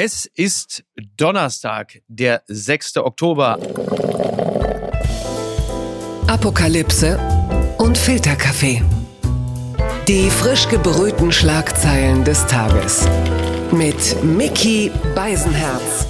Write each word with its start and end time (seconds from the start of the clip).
Es 0.00 0.26
ist 0.26 0.84
Donnerstag, 1.16 2.02
der 2.06 2.44
6. 2.46 2.98
Oktober. 2.98 3.58
Apokalypse 6.28 7.18
und 7.78 7.98
Filterkaffee. 7.98 8.80
Die 10.06 10.30
frisch 10.30 10.68
gebrühten 10.68 11.32
Schlagzeilen 11.32 12.22
des 12.22 12.46
Tages. 12.46 13.08
Mit 13.72 14.22
Mickey 14.22 14.92
Beisenherz. 15.16 16.06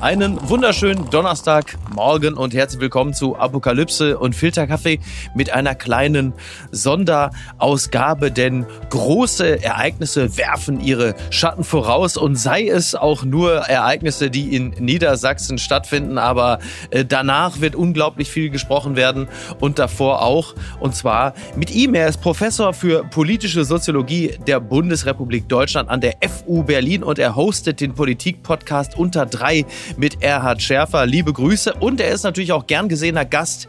Einen 0.00 0.38
wunderschönen 0.48 1.10
Donnerstagmorgen 1.10 2.34
und 2.34 2.54
herzlich 2.54 2.80
willkommen 2.80 3.14
zu 3.14 3.34
Apokalypse 3.34 4.16
und 4.16 4.36
Filterkaffee 4.36 5.00
mit 5.34 5.52
einer 5.52 5.74
kleinen 5.74 6.34
Sonderausgabe, 6.70 8.30
denn 8.30 8.64
große 8.90 9.60
Ereignisse 9.60 10.36
werfen 10.36 10.80
ihre 10.80 11.16
Schatten 11.30 11.64
voraus 11.64 12.16
und 12.16 12.36
sei 12.36 12.68
es 12.68 12.94
auch 12.94 13.24
nur 13.24 13.54
Ereignisse, 13.54 14.30
die 14.30 14.54
in 14.54 14.68
Niedersachsen 14.78 15.58
stattfinden, 15.58 16.16
aber 16.16 16.60
äh, 16.90 17.04
danach 17.04 17.60
wird 17.60 17.74
unglaublich 17.74 18.30
viel 18.30 18.50
gesprochen 18.50 18.94
werden 18.94 19.26
und 19.58 19.80
davor 19.80 20.22
auch 20.22 20.54
und 20.78 20.94
zwar 20.94 21.34
mit 21.56 21.72
ihm. 21.72 21.94
Er 21.94 22.06
ist 22.06 22.20
Professor 22.20 22.72
für 22.72 23.02
politische 23.02 23.64
Soziologie 23.64 24.38
der 24.46 24.60
Bundesrepublik 24.60 25.48
Deutschland 25.48 25.88
an 25.88 26.00
der 26.00 26.14
FU 26.22 26.62
Berlin 26.62 27.02
und 27.02 27.18
er 27.18 27.34
hostet 27.34 27.80
den 27.80 27.94
Politik-Podcast 27.94 28.96
unter 28.96 29.26
drei 29.26 29.66
mit 29.96 30.22
Erhard 30.22 30.62
Schärfer. 30.62 31.06
Liebe 31.06 31.32
Grüße 31.32 31.74
und 31.74 32.00
er 32.00 32.10
ist 32.10 32.22
natürlich 32.22 32.52
auch 32.52 32.66
gern 32.66 32.88
gesehener 32.88 33.24
Gast 33.24 33.68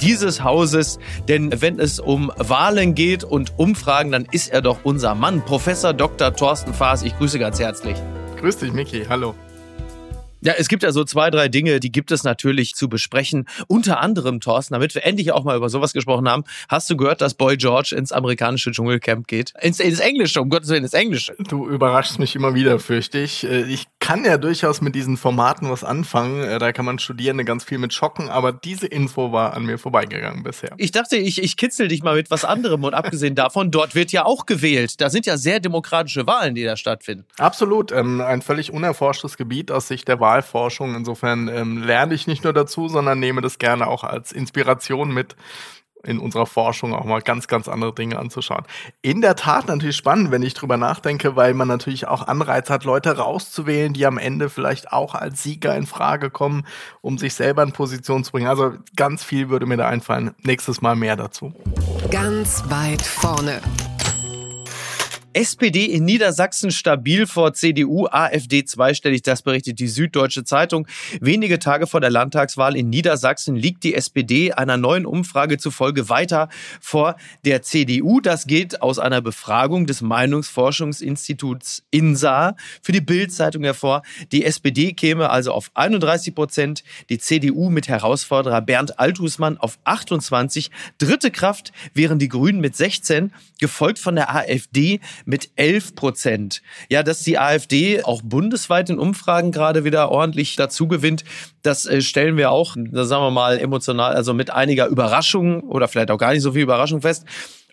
dieses 0.00 0.42
Hauses, 0.42 0.98
denn 1.28 1.60
wenn 1.60 1.78
es 1.78 2.00
um 2.00 2.32
Wahlen 2.36 2.94
geht 2.94 3.24
und 3.24 3.58
Umfragen, 3.58 4.12
dann 4.12 4.26
ist 4.30 4.52
er 4.52 4.62
doch 4.62 4.78
unser 4.82 5.14
Mann, 5.14 5.44
Professor 5.44 5.92
Dr. 5.92 6.34
Thorsten 6.34 6.74
Faas. 6.74 7.02
Ich 7.02 7.16
grüße 7.16 7.38
ganz 7.38 7.60
herzlich. 7.60 7.96
Grüß 8.40 8.58
dich, 8.58 8.72
Miki. 8.72 9.04
Hallo. 9.08 9.34
Ja, 10.42 10.52
es 10.56 10.68
gibt 10.68 10.82
ja 10.82 10.92
so 10.92 11.04
zwei, 11.04 11.30
drei 11.30 11.48
Dinge, 11.48 11.80
die 11.80 11.90
gibt 11.90 12.10
es 12.10 12.22
natürlich 12.22 12.74
zu 12.74 12.88
besprechen. 12.88 13.48
Unter 13.68 14.00
anderem, 14.00 14.40
Thorsten, 14.40 14.74
damit 14.74 14.94
wir 14.94 15.04
endlich 15.04 15.32
auch 15.32 15.44
mal 15.44 15.56
über 15.56 15.68
sowas 15.68 15.92
gesprochen 15.92 16.28
haben, 16.28 16.44
hast 16.68 16.90
du 16.90 16.96
gehört, 16.96 17.20
dass 17.20 17.34
Boy 17.34 17.56
George 17.56 17.94
ins 17.96 18.12
amerikanische 18.12 18.70
Dschungelcamp 18.70 19.26
geht? 19.26 19.54
Ins, 19.60 19.80
ins 19.80 19.98
Englische, 19.98 20.40
um 20.40 20.50
Gottes 20.50 20.68
Willen, 20.68 20.84
ins 20.84 20.92
Englische. 20.92 21.34
Du 21.48 21.68
überraschst 21.68 22.18
mich 22.18 22.36
immer 22.36 22.54
wieder, 22.54 22.78
fürchte 22.78 23.18
ich. 23.18 23.44
Äh, 23.44 23.62
ich 23.62 23.86
kann 23.98 24.24
ja 24.24 24.36
durchaus 24.36 24.80
mit 24.80 24.94
diesen 24.94 25.16
Formaten 25.16 25.70
was 25.70 25.84
anfangen. 25.84 26.42
Äh, 26.44 26.58
da 26.58 26.72
kann 26.72 26.84
man 26.84 26.98
Studierende 26.98 27.44
ganz 27.44 27.64
viel 27.64 27.78
mit 27.78 27.94
schocken, 27.94 28.28
aber 28.28 28.52
diese 28.52 28.86
Info 28.86 29.32
war 29.32 29.54
an 29.54 29.64
mir 29.64 29.78
vorbeigegangen 29.78 30.42
bisher. 30.42 30.72
Ich 30.76 30.92
dachte, 30.92 31.16
ich, 31.16 31.42
ich 31.42 31.56
kitzel 31.56 31.88
dich 31.88 32.02
mal 32.02 32.14
mit 32.14 32.30
was 32.30 32.44
anderem 32.44 32.84
und 32.84 32.94
abgesehen 32.94 33.34
davon, 33.34 33.70
dort 33.70 33.94
wird 33.94 34.12
ja 34.12 34.26
auch 34.26 34.44
gewählt. 34.46 35.00
Da 35.00 35.08
sind 35.08 35.26
ja 35.26 35.38
sehr 35.38 35.60
demokratische 35.60 36.26
Wahlen, 36.26 36.54
die 36.54 36.64
da 36.64 36.76
stattfinden. 36.76 37.24
Absolut. 37.38 37.90
Ähm, 37.90 38.20
ein 38.20 38.42
völlig 38.42 38.72
unerforschtes 38.72 39.36
Gebiet 39.36 39.70
aus 39.72 39.88
Sicht 39.88 40.06
der 40.08 40.20
Wahl 40.20 40.25
Wahlforschung. 40.26 40.96
Insofern 40.96 41.46
ähm, 41.48 41.78
lerne 41.78 42.14
ich 42.14 42.26
nicht 42.26 42.42
nur 42.42 42.52
dazu, 42.52 42.88
sondern 42.88 43.20
nehme 43.20 43.40
das 43.40 43.58
gerne 43.58 43.86
auch 43.86 44.02
als 44.02 44.32
Inspiration 44.32 45.14
mit, 45.14 45.36
in 46.02 46.18
unserer 46.18 46.46
Forschung 46.46 46.94
auch 46.94 47.04
mal 47.04 47.20
ganz, 47.20 47.48
ganz 47.48 47.68
andere 47.68 47.94
Dinge 47.94 48.18
anzuschauen. 48.18 48.64
In 49.02 49.20
der 49.20 49.36
Tat 49.36 49.68
natürlich 49.68 49.96
spannend, 49.96 50.30
wenn 50.30 50.42
ich 50.42 50.54
drüber 50.54 50.76
nachdenke, 50.76 51.36
weil 51.36 51.54
man 51.54 51.68
natürlich 51.68 52.06
auch 52.08 52.26
Anreiz 52.26 52.70
hat, 52.70 52.84
Leute 52.84 53.16
rauszuwählen, 53.16 53.92
die 53.92 54.06
am 54.06 54.18
Ende 54.18 54.48
vielleicht 54.48 54.92
auch 54.92 55.14
als 55.14 55.42
Sieger 55.42 55.76
in 55.76 55.86
Frage 55.86 56.30
kommen, 56.30 56.66
um 57.02 57.18
sich 57.18 57.34
selber 57.34 57.62
in 57.62 57.72
Position 57.72 58.24
zu 58.24 58.32
bringen. 58.32 58.48
Also 58.48 58.74
ganz 58.96 59.24
viel 59.24 59.48
würde 59.48 59.66
mir 59.66 59.76
da 59.76 59.88
einfallen. 59.88 60.34
Nächstes 60.42 60.80
Mal 60.80 60.96
mehr 60.96 61.16
dazu. 61.16 61.52
Ganz 62.10 62.64
weit 62.68 63.02
vorne. 63.02 63.60
SPD 65.36 65.84
in 65.84 66.06
Niedersachsen 66.06 66.70
stabil 66.70 67.26
vor 67.26 67.52
CDU, 67.52 68.06
AfD 68.06 68.64
zweistellig, 68.64 69.20
das 69.20 69.42
berichtet 69.42 69.78
die 69.78 69.86
Süddeutsche 69.86 70.44
Zeitung. 70.44 70.88
Wenige 71.20 71.58
Tage 71.58 71.86
vor 71.86 72.00
der 72.00 72.08
Landtagswahl 72.08 72.74
in 72.74 72.88
Niedersachsen 72.88 73.54
liegt 73.54 73.84
die 73.84 73.94
SPD 73.94 74.54
einer 74.54 74.78
neuen 74.78 75.04
Umfrage 75.04 75.58
zufolge 75.58 76.08
weiter 76.08 76.48
vor 76.80 77.16
der 77.44 77.60
CDU. 77.60 78.22
Das 78.22 78.46
geht 78.46 78.80
aus 78.80 78.98
einer 78.98 79.20
Befragung 79.20 79.86
des 79.86 80.00
Meinungsforschungsinstituts 80.00 81.84
INSA 81.90 82.56
für 82.80 82.92
die 82.92 83.02
Bild-Zeitung 83.02 83.62
hervor. 83.62 84.04
Die 84.32 84.42
SPD 84.42 84.94
käme 84.94 85.28
also 85.28 85.52
auf 85.52 85.70
31 85.74 86.34
Prozent, 86.34 86.82
die 87.10 87.18
CDU 87.18 87.68
mit 87.68 87.88
Herausforderer 87.88 88.62
Bernd 88.62 88.98
Althusmann 88.98 89.58
auf 89.58 89.78
28. 89.84 90.70
Dritte 90.96 91.30
Kraft 91.30 91.72
wären 91.92 92.18
die 92.18 92.28
Grünen 92.28 92.62
mit 92.62 92.74
16, 92.74 93.34
gefolgt 93.60 93.98
von 93.98 94.14
der 94.14 94.34
AfD 94.34 95.00
mit 95.26 95.50
11 95.56 95.94
Prozent. 95.94 96.62
Ja, 96.88 97.02
dass 97.02 97.22
die 97.22 97.38
AfD 97.38 98.02
auch 98.02 98.22
bundesweit 98.22 98.88
in 98.88 98.98
Umfragen 98.98 99.52
gerade 99.52 99.84
wieder 99.84 100.10
ordentlich 100.10 100.56
dazu 100.56 100.88
gewinnt, 100.88 101.24
das 101.62 101.84
äh, 101.84 102.00
stellen 102.00 102.38
wir 102.38 102.50
auch, 102.50 102.74
sagen 102.74 103.22
wir 103.22 103.30
mal, 103.30 103.58
emotional, 103.58 104.14
also 104.14 104.32
mit 104.32 104.50
einiger 104.50 104.86
Überraschung 104.86 105.60
oder 105.64 105.88
vielleicht 105.88 106.10
auch 106.10 106.18
gar 106.18 106.32
nicht 106.32 106.42
so 106.42 106.52
viel 106.52 106.62
Überraschung 106.62 107.02
fest. 107.02 107.26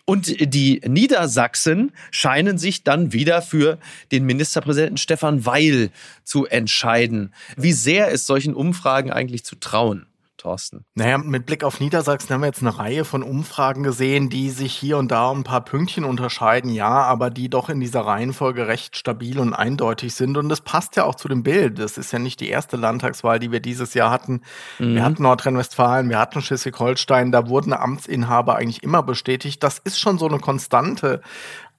Und 0.06 0.54
die 0.54 0.82
Niedersachsen 0.86 1.92
scheinen 2.10 2.58
sich 2.58 2.84
dann 2.84 3.14
wieder 3.14 3.40
für 3.40 3.78
den 4.12 4.26
Ministerpräsidenten 4.26 4.98
Stefan 4.98 5.46
Weil 5.46 5.90
zu 6.24 6.44
entscheiden. 6.44 7.32
Wie 7.56 7.72
sehr 7.72 8.08
ist 8.08 8.26
solchen 8.26 8.52
Umfragen 8.52 9.10
eigentlich 9.10 9.44
zu 9.44 9.56
trauen? 9.56 10.04
Thorsten? 10.44 10.84
Naja, 10.94 11.16
mit 11.18 11.46
Blick 11.46 11.64
auf 11.64 11.80
Niedersachsen 11.80 12.30
haben 12.30 12.42
wir 12.42 12.48
jetzt 12.48 12.60
eine 12.60 12.78
Reihe 12.78 13.04
von 13.04 13.22
Umfragen 13.22 13.82
gesehen, 13.82 14.28
die 14.28 14.50
sich 14.50 14.74
hier 14.74 14.98
und 14.98 15.10
da 15.10 15.28
um 15.28 15.40
ein 15.40 15.44
paar 15.44 15.64
Pünktchen 15.64 16.04
unterscheiden, 16.04 16.70
ja, 16.70 16.90
aber 16.90 17.30
die 17.30 17.48
doch 17.48 17.70
in 17.70 17.80
dieser 17.80 18.02
Reihenfolge 18.02 18.68
recht 18.68 18.96
stabil 18.96 19.38
und 19.38 19.54
eindeutig 19.54 20.14
sind. 20.14 20.36
Und 20.36 20.50
das 20.50 20.60
passt 20.60 20.96
ja 20.96 21.04
auch 21.04 21.14
zu 21.14 21.28
dem 21.28 21.42
Bild. 21.42 21.78
Das 21.78 21.96
ist 21.96 22.12
ja 22.12 22.18
nicht 22.18 22.40
die 22.40 22.50
erste 22.50 22.76
Landtagswahl, 22.76 23.38
die 23.38 23.52
wir 23.52 23.60
dieses 23.60 23.94
Jahr 23.94 24.10
hatten. 24.10 24.42
Mhm. 24.78 24.96
Wir 24.96 25.04
hatten 25.04 25.22
Nordrhein-Westfalen, 25.22 26.10
wir 26.10 26.18
hatten 26.18 26.42
Schleswig-Holstein, 26.42 27.32
da 27.32 27.48
wurden 27.48 27.72
Amtsinhaber 27.72 28.56
eigentlich 28.56 28.82
immer 28.82 29.02
bestätigt. 29.02 29.62
Das 29.62 29.78
ist 29.78 29.98
schon 29.98 30.18
so 30.18 30.28
eine 30.28 30.38
Konstante 30.38 31.22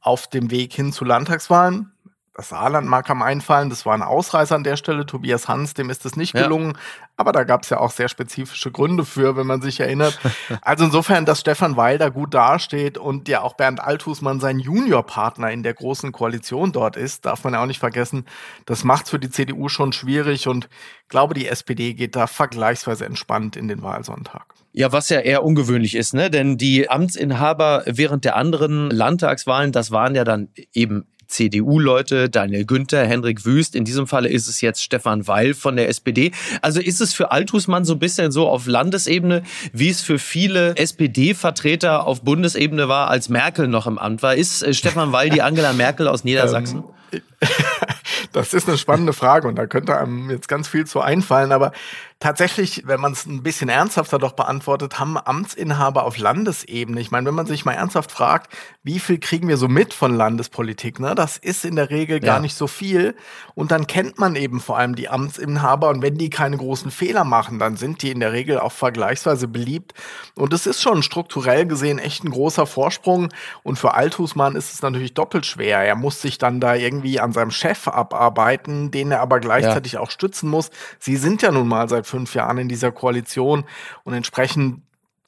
auf 0.01 0.27
dem 0.27 0.49
Weg 0.49 0.73
hin 0.73 0.91
zu 0.91 1.05
Landtagswahlen 1.05 1.91
das 2.35 2.49
Saarland 2.49 2.87
mag 2.87 3.09
am 3.09 3.21
einfallen, 3.21 3.69
das 3.69 3.85
war 3.85 3.93
ein 3.93 4.01
Ausreißer 4.01 4.55
an 4.55 4.65
der 4.65 4.75
Stelle. 4.75 5.05
Tobias 5.05 5.47
Hans, 5.47 5.73
dem 5.73 5.89
ist 5.89 6.05
es 6.05 6.17
nicht 6.17 6.33
gelungen. 6.33 6.73
Ja. 6.73 6.79
Aber 7.15 7.31
da 7.31 7.45
gab 7.45 7.63
es 7.63 7.69
ja 7.69 7.79
auch 7.79 7.91
sehr 7.91 8.09
spezifische 8.09 8.71
Gründe 8.71 9.05
für, 9.05 9.37
wenn 9.37 9.47
man 9.47 9.61
sich 9.61 9.79
erinnert. 9.79 10.19
Also 10.61 10.85
insofern, 10.85 11.25
dass 11.25 11.41
Stefan 11.41 11.77
Weil 11.77 11.97
da 11.97 12.09
gut 12.09 12.33
dasteht 12.33 12.97
und 12.97 13.27
ja 13.27 13.41
auch 13.41 13.53
Bernd 13.53 13.79
Althusmann 13.79 14.39
sein 14.39 14.59
Juniorpartner 14.59 15.51
in 15.51 15.63
der 15.63 15.73
großen 15.73 16.11
Koalition 16.11 16.71
dort 16.71 16.97
ist, 16.97 17.25
darf 17.25 17.43
man 17.43 17.53
ja 17.53 17.61
auch 17.61 17.67
nicht 17.67 17.79
vergessen. 17.79 18.25
Das 18.65 18.83
macht 18.83 19.09
für 19.09 19.19
die 19.19 19.29
CDU 19.29 19.69
schon 19.69 19.93
schwierig 19.93 20.47
und 20.47 20.69
glaube, 21.07 21.33
die 21.33 21.47
SPD 21.47 21.93
geht 21.93 22.15
da 22.15 22.27
vergleichsweise 22.27 23.05
entspannt 23.05 23.55
in 23.55 23.67
den 23.67 23.81
Wahlsonntag. 23.81 24.45
Ja, 24.73 24.91
was 24.91 25.09
ja 25.09 25.19
eher 25.19 25.43
ungewöhnlich 25.43 25.95
ist, 25.95 26.13
ne? 26.13 26.29
Denn 26.29 26.57
die 26.57 26.89
Amtsinhaber 26.89 27.83
während 27.85 28.25
der 28.25 28.35
anderen 28.35 28.89
Landtagswahlen, 28.89 29.71
das 29.71 29.91
waren 29.91 30.15
ja 30.15 30.25
dann 30.25 30.49
eben 30.73 31.07
CDU-Leute, 31.27 32.29
Daniel 32.29 32.65
Günther, 32.65 33.05
Hendrik 33.05 33.45
Wüst. 33.45 33.75
In 33.75 33.85
diesem 33.85 34.07
Falle 34.07 34.29
ist 34.29 34.47
es 34.47 34.61
jetzt 34.61 34.83
Stefan 34.83 35.27
Weil 35.27 35.53
von 35.53 35.75
der 35.75 35.89
SPD. 35.89 36.31
Also 36.61 36.79
ist 36.79 37.01
es 37.01 37.13
für 37.13 37.31
Althusmann 37.31 37.85
so 37.85 37.93
ein 37.93 37.99
bisschen 37.99 38.31
so 38.31 38.47
auf 38.47 38.67
Landesebene, 38.67 39.43
wie 39.73 39.89
es 39.89 40.01
für 40.01 40.19
viele 40.19 40.75
SPD-Vertreter 40.77 42.05
auf 42.05 42.21
Bundesebene 42.21 42.87
war, 42.87 43.09
als 43.09 43.29
Merkel 43.29 43.67
noch 43.67 43.87
im 43.87 43.97
Amt 43.97 44.23
war. 44.23 44.35
Ist 44.35 44.63
äh, 44.63 44.73
Stefan 44.73 45.11
Weil 45.11 45.29
die 45.29 45.41
Angela 45.41 45.73
Merkel 45.73 46.07
aus 46.07 46.23
Niedersachsen? 46.23 46.83
Ähm, 47.11 47.21
das 48.33 48.53
ist 48.53 48.67
eine 48.67 48.77
spannende 48.77 49.13
Frage 49.13 49.47
und 49.47 49.55
da 49.55 49.67
könnte 49.67 49.97
einem 49.97 50.29
jetzt 50.29 50.47
ganz 50.47 50.67
viel 50.67 50.85
zu 50.85 51.01
einfallen, 51.01 51.51
aber 51.51 51.71
tatsächlich, 52.25 52.81
wenn 52.87 52.99
man 52.99 53.11
es 53.11 53.27
ein 53.27 53.43
bisschen 53.43 53.69
ernsthafter 53.69 54.17
doch 54.17 54.31
beantwortet, 54.31 54.97
haben 54.97 55.15
Amtsinhaber 55.15 56.05
auf 56.05 56.17
Landesebene. 56.17 56.99
Ich 56.99 57.11
meine, 57.11 57.27
wenn 57.27 57.35
man 57.35 57.45
sich 57.45 57.65
mal 57.65 57.73
ernsthaft 57.73 58.11
fragt, 58.11 58.51
wie 58.81 58.97
viel 58.97 59.19
kriegen 59.19 59.47
wir 59.47 59.57
so 59.57 59.67
mit 59.67 59.93
von 59.93 60.15
Landespolitik, 60.15 60.99
ne? 60.99 61.13
Das 61.13 61.37
ist 61.37 61.65
in 61.65 61.75
der 61.75 61.91
Regel 61.91 62.19
gar 62.19 62.37
ja. 62.37 62.41
nicht 62.41 62.55
so 62.55 62.65
viel. 62.65 63.15
Und 63.53 63.69
dann 63.69 63.85
kennt 63.85 64.17
man 64.17 64.35
eben 64.35 64.59
vor 64.59 64.75
allem 64.75 64.95
die 64.95 65.07
Amtsinhaber 65.07 65.89
und 65.89 66.01
wenn 66.01 66.17
die 66.17 66.31
keine 66.31 66.57
großen 66.57 66.89
Fehler 66.89 67.25
machen, 67.25 67.59
dann 67.59 67.77
sind 67.77 68.01
die 68.01 68.09
in 68.09 68.19
der 68.19 68.31
Regel 68.31 68.57
auch 68.59 68.71
vergleichsweise 68.71 69.47
beliebt. 69.47 69.93
Und 70.33 70.51
es 70.51 70.65
ist 70.65 70.81
schon 70.81 71.03
strukturell 71.03 71.67
gesehen 71.67 71.99
echt 71.99 72.23
ein 72.23 72.31
großer 72.31 72.65
Vorsprung. 72.65 73.29
Und 73.61 73.77
für 73.77 73.93
Althusmann 73.93 74.55
ist 74.55 74.73
es 74.73 74.81
natürlich 74.81 75.13
doppelt 75.13 75.45
schwer. 75.45 75.81
Er 75.81 75.95
muss 75.95 76.23
sich 76.23 76.39
dann 76.39 76.59
da 76.59 76.73
irgendwie 76.73 77.19
an 77.19 77.33
seinem 77.33 77.51
Chef 77.51 77.87
abarbeiten, 77.87 78.89
den 78.89 79.11
er 79.11 79.21
aber 79.21 79.39
gleichzeitig 79.39 79.93
ja. 79.93 79.99
auch 79.99 80.09
stützen 80.09 80.49
muss. 80.49 80.71
Sie 80.97 81.17
sind 81.17 81.43
ja 81.43 81.51
nun 81.51 81.67
mal 81.67 81.87
seit 81.87 82.07
fünf 82.15 82.33
Jahren 82.33 82.57
in 82.57 82.69
dieser 82.69 82.93
Koalition. 82.93 83.65
Und 84.05 84.13
entsprechend 84.13 84.83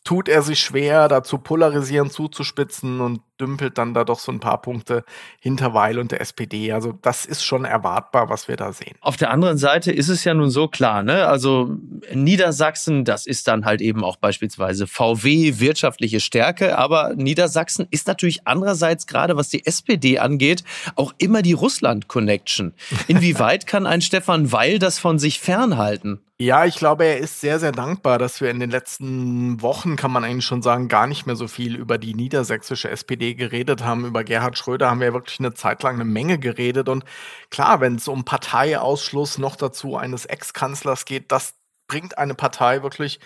tut 0.05 0.29
er 0.29 0.41
sich 0.41 0.61
schwer, 0.61 1.09
da 1.09 1.21
zu 1.21 1.37
polarisieren, 1.37 2.09
zuzuspitzen. 2.09 3.01
Und 3.01 3.19
dümpelt 3.39 3.77
dann 3.77 3.93
da 3.93 4.03
doch 4.03 4.19
so 4.19 4.31
ein 4.31 4.39
paar 4.39 4.61
Punkte 4.61 5.03
hinter 5.39 5.73
Weil 5.73 5.99
und 5.99 6.11
der 6.11 6.21
SPD. 6.21 6.71
Also 6.71 6.93
das 7.01 7.25
ist 7.25 7.43
schon 7.43 7.65
erwartbar, 7.65 8.29
was 8.29 8.47
wir 8.47 8.55
da 8.55 8.73
sehen. 8.73 8.95
Auf 9.01 9.17
der 9.17 9.31
anderen 9.31 9.57
Seite 9.57 9.91
ist 9.91 10.09
es 10.09 10.23
ja 10.23 10.33
nun 10.33 10.49
so 10.49 10.67
klar, 10.67 11.03
ne? 11.03 11.27
Also 11.27 11.77
Niedersachsen, 12.13 13.05
das 13.05 13.25
ist 13.25 13.47
dann 13.47 13.65
halt 13.65 13.81
eben 13.81 14.03
auch 14.03 14.17
beispielsweise 14.17 14.87
VW, 14.87 15.59
wirtschaftliche 15.59 16.19
Stärke, 16.19 16.77
aber 16.77 17.13
Niedersachsen 17.15 17.87
ist 17.91 18.07
natürlich 18.07 18.47
andererseits 18.47 19.07
gerade, 19.07 19.37
was 19.37 19.49
die 19.49 19.65
SPD 19.65 20.19
angeht, 20.19 20.63
auch 20.95 21.13
immer 21.17 21.41
die 21.41 21.53
Russland-Connection. 21.53 22.73
Inwieweit 23.07 23.67
kann 23.67 23.85
ein 23.85 24.01
Stefan 24.01 24.51
Weil 24.51 24.79
das 24.79 24.99
von 24.99 25.19
sich 25.19 25.39
fernhalten? 25.39 26.21
Ja, 26.39 26.65
ich 26.65 26.75
glaube, 26.75 27.03
er 27.03 27.17
ist 27.17 27.41
sehr, 27.41 27.59
sehr 27.59 27.71
dankbar, 27.71 28.19
dass 28.19 28.41
wir 28.41 28.51
in 28.51 28.59
den 28.59 28.69
letzten 28.69 29.59
Wochen, 29.63 29.95
kann 29.95 30.11
man 30.11 30.23
eigentlich 30.23 30.45
schon 30.45 30.61
sagen, 30.61 30.87
gar 30.87 31.07
nicht 31.07 31.25
mehr 31.25 31.35
so 31.35 31.47
viel 31.47 31.75
über 31.75 31.97
die 31.97 32.13
niedersächsische 32.13 32.91
SPD 32.91 33.26
geredet 33.35 33.83
haben. 33.83 34.05
Über 34.05 34.23
Gerhard 34.23 34.57
Schröder 34.57 34.89
haben 34.89 34.99
wir 35.01 35.13
wirklich 35.13 35.39
eine 35.39 35.53
Zeit 35.53 35.83
lang 35.83 35.95
eine 35.95 36.05
Menge 36.05 36.39
geredet. 36.39 36.89
Und 36.89 37.05
klar, 37.49 37.81
wenn 37.81 37.95
es 37.95 38.07
um 38.07 38.25
Parteiausschluss 38.25 39.37
noch 39.37 39.55
dazu 39.55 39.97
eines 39.97 40.25
Ex-Kanzlers 40.25 41.05
geht, 41.05 41.31
das 41.31 41.55
bringt 41.87 42.17
eine 42.17 42.35
Partei 42.35 42.83
wirklich 42.83 43.19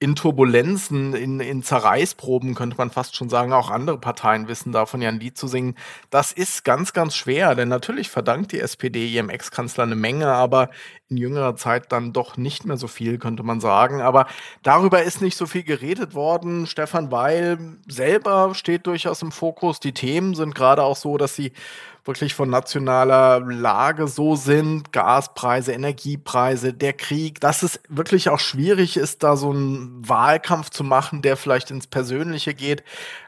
in 0.00 0.14
Turbulenzen, 0.14 1.12
in, 1.14 1.40
in 1.40 1.64
Zerreißproben, 1.64 2.54
könnte 2.54 2.76
man 2.76 2.90
fast 2.90 3.16
schon 3.16 3.28
sagen. 3.28 3.52
Auch 3.52 3.68
andere 3.68 3.98
Parteien 3.98 4.46
wissen 4.46 4.70
davon 4.70 5.02
ja 5.02 5.08
ein 5.08 5.18
Lied 5.18 5.36
zu 5.36 5.48
singen. 5.48 5.74
Das 6.10 6.30
ist 6.30 6.64
ganz, 6.64 6.92
ganz 6.92 7.16
schwer, 7.16 7.56
denn 7.56 7.68
natürlich 7.68 8.08
verdankt 8.08 8.52
die 8.52 8.60
SPD 8.60 9.08
ihrem 9.08 9.28
Ex-Kanzler 9.28 9.84
eine 9.84 9.96
Menge, 9.96 10.28
aber 10.28 10.70
in 11.08 11.16
jüngerer 11.16 11.56
Zeit 11.56 11.90
dann 11.90 12.12
doch 12.12 12.36
nicht 12.36 12.64
mehr 12.64 12.76
so 12.76 12.86
viel, 12.86 13.18
könnte 13.18 13.42
man 13.42 13.60
sagen. 13.60 14.00
Aber 14.00 14.26
darüber 14.62 15.02
ist 15.02 15.20
nicht 15.20 15.36
so 15.36 15.46
viel 15.46 15.64
geredet 15.64 16.14
worden. 16.14 16.68
Stefan 16.68 17.10
Weil 17.10 17.58
selber 17.88 18.54
steht 18.54 18.86
durchaus 18.86 19.22
im 19.22 19.32
Fokus. 19.32 19.80
Die 19.80 19.94
Themen 19.94 20.34
sind 20.34 20.54
gerade 20.54 20.84
auch 20.84 20.96
so, 20.96 21.16
dass 21.16 21.34
sie 21.34 21.52
wirklich 22.08 22.34
von 22.34 22.48
nationaler 22.48 23.40
Lage 23.40 24.08
so 24.08 24.34
sind, 24.34 24.92
Gaspreise, 24.92 25.72
Energiepreise, 25.72 26.72
der 26.72 26.94
Krieg, 26.94 27.38
dass 27.40 27.62
es 27.62 27.80
wirklich 27.88 28.30
auch 28.30 28.40
schwierig 28.40 28.96
ist, 28.96 29.22
da 29.22 29.36
so 29.36 29.52
Wahlkampf 29.90 30.70
zu 30.70 30.84
machen, 30.84 31.22
der 31.22 31.36
vielleicht 31.36 31.70
ins 31.70 31.86
Persönliche 31.86 32.54
geht. 32.54 32.82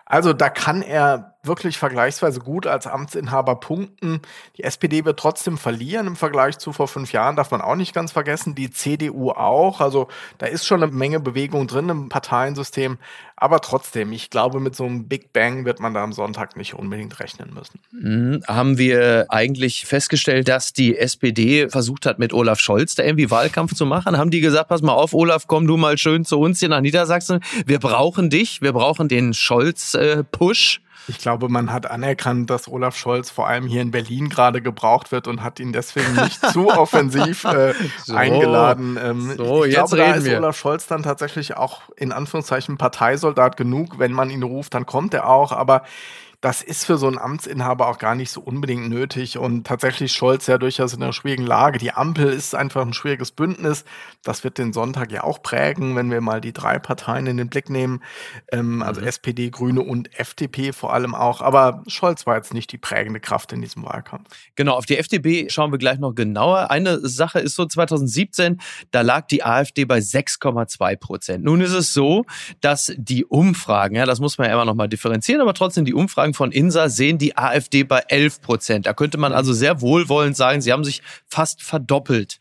Also 0.04 0.32
da 0.32 0.48
kann 0.48 0.82
er 0.82 1.29
wirklich 1.42 1.78
vergleichsweise 1.78 2.40
gut 2.40 2.66
als 2.66 2.86
Amtsinhaber 2.86 3.56
punkten. 3.56 4.20
Die 4.58 4.64
SPD 4.64 5.04
wird 5.04 5.18
trotzdem 5.18 5.56
verlieren 5.56 6.06
im 6.06 6.16
Vergleich 6.16 6.58
zu 6.58 6.72
vor 6.72 6.88
fünf 6.88 7.12
Jahren, 7.12 7.36
darf 7.36 7.50
man 7.50 7.60
auch 7.62 7.76
nicht 7.76 7.94
ganz 7.94 8.12
vergessen. 8.12 8.54
Die 8.54 8.70
CDU 8.70 9.30
auch. 9.30 9.80
Also 9.80 10.08
da 10.38 10.46
ist 10.46 10.66
schon 10.66 10.82
eine 10.82 10.92
Menge 10.92 11.20
Bewegung 11.20 11.66
drin 11.66 11.88
im 11.88 12.08
Parteiensystem. 12.08 12.98
Aber 13.36 13.60
trotzdem, 13.60 14.12
ich 14.12 14.28
glaube, 14.28 14.60
mit 14.60 14.76
so 14.76 14.84
einem 14.84 15.08
Big 15.08 15.32
Bang 15.32 15.64
wird 15.64 15.80
man 15.80 15.94
da 15.94 16.04
am 16.04 16.12
Sonntag 16.12 16.58
nicht 16.58 16.74
unbedingt 16.74 17.18
rechnen 17.20 17.54
müssen. 17.54 17.80
Mhm. 17.90 18.42
Haben 18.46 18.76
wir 18.76 19.26
eigentlich 19.30 19.86
festgestellt, 19.86 20.46
dass 20.48 20.74
die 20.74 20.98
SPD 20.98 21.70
versucht 21.70 22.04
hat, 22.04 22.18
mit 22.18 22.34
Olaf 22.34 22.60
Scholz 22.60 22.96
da 22.96 23.02
irgendwie 23.02 23.30
Wahlkampf 23.30 23.74
zu 23.74 23.86
machen? 23.86 24.18
Haben 24.18 24.30
die 24.30 24.42
gesagt, 24.42 24.68
pass 24.68 24.82
mal 24.82 24.92
auf, 24.92 25.14
Olaf, 25.14 25.46
komm 25.46 25.66
du 25.66 25.78
mal 25.78 25.96
schön 25.96 26.26
zu 26.26 26.38
uns 26.38 26.60
hier 26.60 26.68
nach 26.68 26.82
Niedersachsen. 26.82 27.40
Wir 27.64 27.78
brauchen 27.78 28.28
dich. 28.28 28.60
Wir 28.60 28.74
brauchen 28.74 29.08
den 29.08 29.32
Scholz-Push. 29.32 30.82
Ich 31.08 31.18
glaube, 31.18 31.48
man 31.48 31.72
hat 31.72 31.90
anerkannt, 31.90 32.50
dass 32.50 32.68
Olaf 32.68 32.96
Scholz 32.96 33.30
vor 33.30 33.48
allem 33.48 33.66
hier 33.66 33.82
in 33.82 33.90
Berlin 33.90 34.28
gerade 34.28 34.62
gebraucht 34.62 35.12
wird 35.12 35.26
und 35.26 35.42
hat 35.42 35.60
ihn 35.60 35.72
deswegen 35.72 36.14
nicht 36.14 36.44
zu 36.52 36.68
offensiv 36.68 37.44
äh, 37.44 37.74
so, 38.04 38.14
eingeladen. 38.14 38.98
Ähm, 39.02 39.34
so, 39.36 39.64
ich 39.64 39.74
glaube, 39.74 39.96
da 39.96 40.14
ist 40.14 40.24
wir. 40.24 40.38
Olaf 40.38 40.56
Scholz 40.56 40.86
dann 40.86 41.02
tatsächlich 41.02 41.56
auch 41.56 41.82
in 41.96 42.12
Anführungszeichen 42.12 42.78
Parteisoldat 42.78 43.56
genug. 43.56 43.98
Wenn 43.98 44.12
man 44.12 44.30
ihn 44.30 44.42
ruft, 44.42 44.74
dann 44.74 44.86
kommt 44.86 45.14
er 45.14 45.28
auch. 45.28 45.52
Aber 45.52 45.82
das 46.40 46.62
ist 46.62 46.86
für 46.86 46.96
so 46.96 47.06
einen 47.06 47.18
Amtsinhaber 47.18 47.88
auch 47.88 47.98
gar 47.98 48.14
nicht 48.14 48.30
so 48.30 48.40
unbedingt 48.40 48.88
nötig. 48.88 49.36
Und 49.36 49.66
tatsächlich 49.66 50.12
Scholz 50.12 50.46
ja 50.46 50.56
durchaus 50.56 50.94
in 50.94 51.02
einer 51.02 51.12
schwierigen 51.12 51.44
Lage. 51.44 51.78
Die 51.78 51.92
Ampel 51.92 52.28
ist 52.28 52.54
einfach 52.54 52.80
ein 52.80 52.94
schwieriges 52.94 53.30
Bündnis. 53.30 53.84
Das 54.22 54.42
wird 54.42 54.56
den 54.56 54.72
Sonntag 54.72 55.12
ja 55.12 55.22
auch 55.22 55.42
prägen, 55.42 55.96
wenn 55.96 56.10
wir 56.10 56.22
mal 56.22 56.40
die 56.40 56.54
drei 56.54 56.78
Parteien 56.78 57.26
in 57.26 57.36
den 57.36 57.48
Blick 57.48 57.68
nehmen. 57.68 58.02
Ähm, 58.52 58.82
also 58.82 59.02
mhm. 59.02 59.06
SPD, 59.06 59.50
Grüne 59.50 59.82
und 59.82 60.18
FDP 60.18 60.72
vor 60.72 60.94
allem 60.94 61.14
auch. 61.14 61.42
Aber 61.42 61.82
Scholz 61.88 62.26
war 62.26 62.36
jetzt 62.36 62.54
nicht 62.54 62.72
die 62.72 62.78
prägende 62.78 63.20
Kraft 63.20 63.52
in 63.52 63.60
diesem 63.60 63.84
Wahlkampf. 63.84 64.30
Genau, 64.56 64.76
auf 64.76 64.86
die 64.86 64.96
FDP 64.96 65.50
schauen 65.50 65.72
wir 65.72 65.78
gleich 65.78 65.98
noch 65.98 66.14
genauer. 66.14 66.70
Eine 66.70 67.06
Sache 67.06 67.40
ist 67.40 67.54
so 67.54 67.66
2017, 67.66 68.60
da 68.92 69.02
lag 69.02 69.26
die 69.26 69.44
AfD 69.44 69.84
bei 69.84 69.98
6,2 69.98 70.96
Prozent. 70.96 71.44
Nun 71.44 71.60
ist 71.60 71.72
es 71.72 71.92
so, 71.92 72.24
dass 72.62 72.92
die 72.96 73.26
Umfragen, 73.26 73.94
ja, 73.94 74.06
das 74.06 74.20
muss 74.20 74.38
man 74.38 74.48
ja 74.48 74.54
immer 74.54 74.64
noch 74.64 74.74
mal 74.74 74.88
differenzieren, 74.88 75.42
aber 75.42 75.52
trotzdem 75.52 75.84
die 75.84 75.94
Umfragen 75.94 76.29
Umfragen 76.30 76.34
von 76.34 76.52
INSA 76.52 76.88
sehen 76.88 77.18
die 77.18 77.36
AfD 77.36 77.82
bei 77.84 78.02
11 78.08 78.40
Prozent. 78.40 78.86
Da 78.86 78.94
könnte 78.94 79.18
man 79.18 79.32
also 79.32 79.52
sehr 79.52 79.80
wohlwollend 79.80 80.36
sagen, 80.36 80.60
sie 80.60 80.72
haben 80.72 80.84
sich 80.84 81.02
fast 81.26 81.62
verdoppelt. 81.62 82.38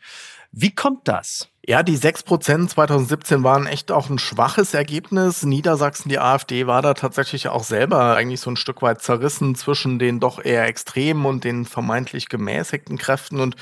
Wie 0.52 0.74
kommt 0.74 1.06
das? 1.06 1.48
Ja, 1.66 1.82
die 1.82 1.96
6% 1.96 2.68
2017 2.68 3.44
waren 3.44 3.66
echt 3.66 3.92
auch 3.92 4.10
ein 4.10 4.18
schwaches 4.18 4.74
Ergebnis. 4.74 5.44
Niedersachsen, 5.44 6.08
die 6.08 6.18
AfD, 6.18 6.66
war 6.66 6.82
da 6.82 6.94
tatsächlich 6.94 7.48
auch 7.48 7.62
selber 7.62 8.16
eigentlich 8.16 8.40
so 8.40 8.50
ein 8.50 8.56
Stück 8.56 8.82
weit 8.82 9.02
zerrissen 9.02 9.54
zwischen 9.54 9.98
den 9.98 10.18
doch 10.18 10.42
eher 10.42 10.66
extremen 10.66 11.26
und 11.26 11.44
den 11.44 11.66
vermeintlich 11.66 12.28
gemäßigten 12.28 12.98
Kräften. 12.98 13.38
Und 13.38 13.56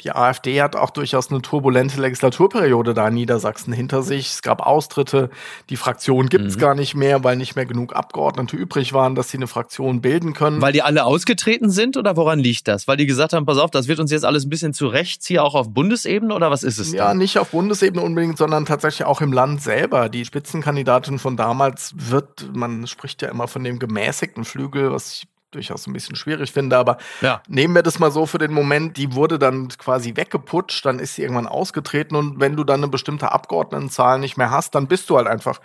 die 0.00 0.12
AfD 0.12 0.62
hat 0.62 0.76
auch 0.76 0.90
durchaus 0.90 1.30
eine 1.30 1.42
turbulente 1.42 2.00
Legislaturperiode 2.00 2.94
da 2.94 3.08
in 3.08 3.14
Niedersachsen 3.14 3.72
hinter 3.72 4.02
sich. 4.02 4.30
Es 4.30 4.42
gab 4.42 4.66
Austritte, 4.66 5.30
die 5.70 5.76
Fraktion 5.76 6.28
gibt 6.28 6.46
es 6.46 6.56
mhm. 6.56 6.60
gar 6.60 6.74
nicht 6.74 6.94
mehr, 6.94 7.22
weil 7.22 7.36
nicht 7.36 7.56
mehr 7.56 7.66
genug 7.66 7.94
Abgeordnete 7.94 8.56
übrig 8.56 8.92
waren, 8.92 9.14
dass 9.14 9.30
sie 9.30 9.36
eine 9.36 9.46
Fraktion 9.46 10.00
bilden 10.00 10.32
können. 10.32 10.60
Weil 10.60 10.72
die 10.72 10.82
alle 10.82 11.04
ausgetreten 11.04 11.70
sind 11.70 11.96
oder 11.96 12.16
woran 12.16 12.38
liegt 12.38 12.68
das? 12.68 12.88
Weil 12.88 12.96
die 12.96 13.06
gesagt 13.06 13.32
haben, 13.32 13.46
pass 13.46 13.58
auf, 13.58 13.70
das 13.70 13.88
wird 13.88 14.00
uns 14.00 14.10
jetzt 14.10 14.24
alles 14.24 14.44
ein 14.44 14.50
bisschen 14.50 14.74
zu 14.74 14.86
rechts 14.86 15.26
hier 15.26 15.44
auch 15.44 15.54
auf 15.54 15.70
Bundesebene 15.70 16.34
oder 16.34 16.50
was 16.50 16.62
ist 16.62 16.78
es? 16.78 16.92
Ja, 16.92 17.08
denn? 17.08 17.18
nicht 17.18 17.38
auf 17.38 17.50
Bundesebene 17.50 18.02
unbedingt, 18.02 18.38
sondern 18.38 18.66
tatsächlich 18.66 19.06
auch 19.06 19.20
im 19.20 19.32
Land 19.32 19.62
selber. 19.62 20.08
Die 20.08 20.24
Spitzenkandidatin 20.24 21.18
von 21.18 21.36
damals 21.36 21.92
wird, 21.96 22.54
man 22.54 22.86
spricht 22.86 23.22
ja 23.22 23.28
immer 23.28 23.48
von 23.48 23.64
dem 23.64 23.78
gemäßigten 23.78 24.44
Flügel, 24.44 24.92
was 24.92 25.12
ich 25.12 25.28
durchaus 25.52 25.86
ein 25.86 25.92
bisschen 25.92 26.16
schwierig 26.16 26.52
finde, 26.52 26.76
aber 26.76 26.98
ja. 27.20 27.42
nehmen 27.48 27.74
wir 27.74 27.82
das 27.82 27.98
mal 27.98 28.10
so 28.10 28.26
für 28.26 28.38
den 28.38 28.52
Moment, 28.52 28.96
die 28.96 29.14
wurde 29.14 29.38
dann 29.38 29.68
quasi 29.68 30.16
weggeputscht, 30.16 30.84
dann 30.84 30.98
ist 30.98 31.14
sie 31.14 31.22
irgendwann 31.22 31.46
ausgetreten 31.46 32.16
und 32.16 32.40
wenn 32.40 32.56
du 32.56 32.64
dann 32.64 32.80
eine 32.80 32.88
bestimmte 32.88 33.32
Abgeordnetenzahl 33.32 34.18
nicht 34.18 34.36
mehr 34.36 34.50
hast, 34.50 34.74
dann 34.74 34.86
bist 34.86 35.08
du 35.10 35.16
halt 35.16 35.28
einfach 35.28 35.60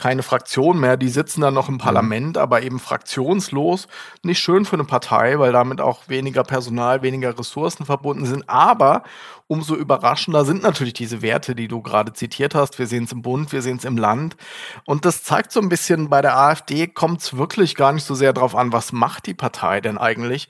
keine 0.00 0.22
Fraktion 0.22 0.80
mehr. 0.80 0.96
Die 0.96 1.08
sitzen 1.08 1.42
dann 1.42 1.54
noch 1.54 1.68
im 1.68 1.74
mhm. 1.74 1.78
Parlament, 1.78 2.36
mhm. 2.36 2.42
aber 2.42 2.62
eben 2.62 2.78
fraktionslos. 2.78 3.86
Nicht 4.22 4.40
schön 4.40 4.64
für 4.64 4.76
eine 4.76 4.84
Partei, 4.84 5.38
weil 5.38 5.52
damit 5.52 5.80
auch 5.80 6.08
weniger 6.08 6.42
Personal, 6.42 7.02
weniger 7.02 7.38
Ressourcen 7.38 7.84
verbunden 7.84 8.26
sind, 8.26 8.48
aber 8.48 9.02
umso 9.50 9.74
überraschender 9.74 10.44
sind 10.44 10.62
natürlich 10.62 10.94
diese 10.94 11.22
Werte, 11.22 11.56
die 11.56 11.66
du 11.66 11.82
gerade 11.82 12.12
zitiert 12.12 12.54
hast. 12.54 12.78
Wir 12.78 12.86
sehen 12.86 13.04
es 13.04 13.12
im 13.12 13.20
Bund, 13.20 13.50
wir 13.50 13.62
sehen 13.62 13.78
es 13.78 13.84
im 13.84 13.98
Land. 13.98 14.36
Und 14.84 15.04
das 15.04 15.24
zeigt 15.24 15.50
so 15.50 15.60
ein 15.60 15.68
bisschen, 15.68 16.08
bei 16.08 16.22
der 16.22 16.38
AfD 16.38 16.86
kommt 16.86 17.20
es 17.20 17.36
wirklich 17.36 17.74
gar 17.74 17.92
nicht 17.92 18.04
so 18.04 18.14
sehr 18.14 18.32
darauf 18.32 18.54
an, 18.54 18.72
was 18.72 18.92
macht 18.92 19.26
die 19.26 19.34
Partei 19.34 19.80
denn 19.80 19.98
eigentlich, 19.98 20.48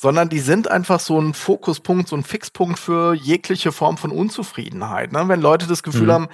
sondern 0.00 0.28
die 0.28 0.38
sind 0.38 0.70
einfach 0.70 1.00
so 1.00 1.20
ein 1.20 1.34
Fokuspunkt, 1.34 2.08
so 2.08 2.14
ein 2.14 2.22
Fixpunkt 2.22 2.78
für 2.78 3.14
jegliche 3.14 3.72
Form 3.72 3.98
von 3.98 4.12
Unzufriedenheit. 4.12 5.10
Ne? 5.10 5.26
Wenn 5.26 5.40
Leute 5.40 5.66
das 5.66 5.82
Gefühl 5.82 6.06
mhm. 6.06 6.12
haben, 6.12 6.28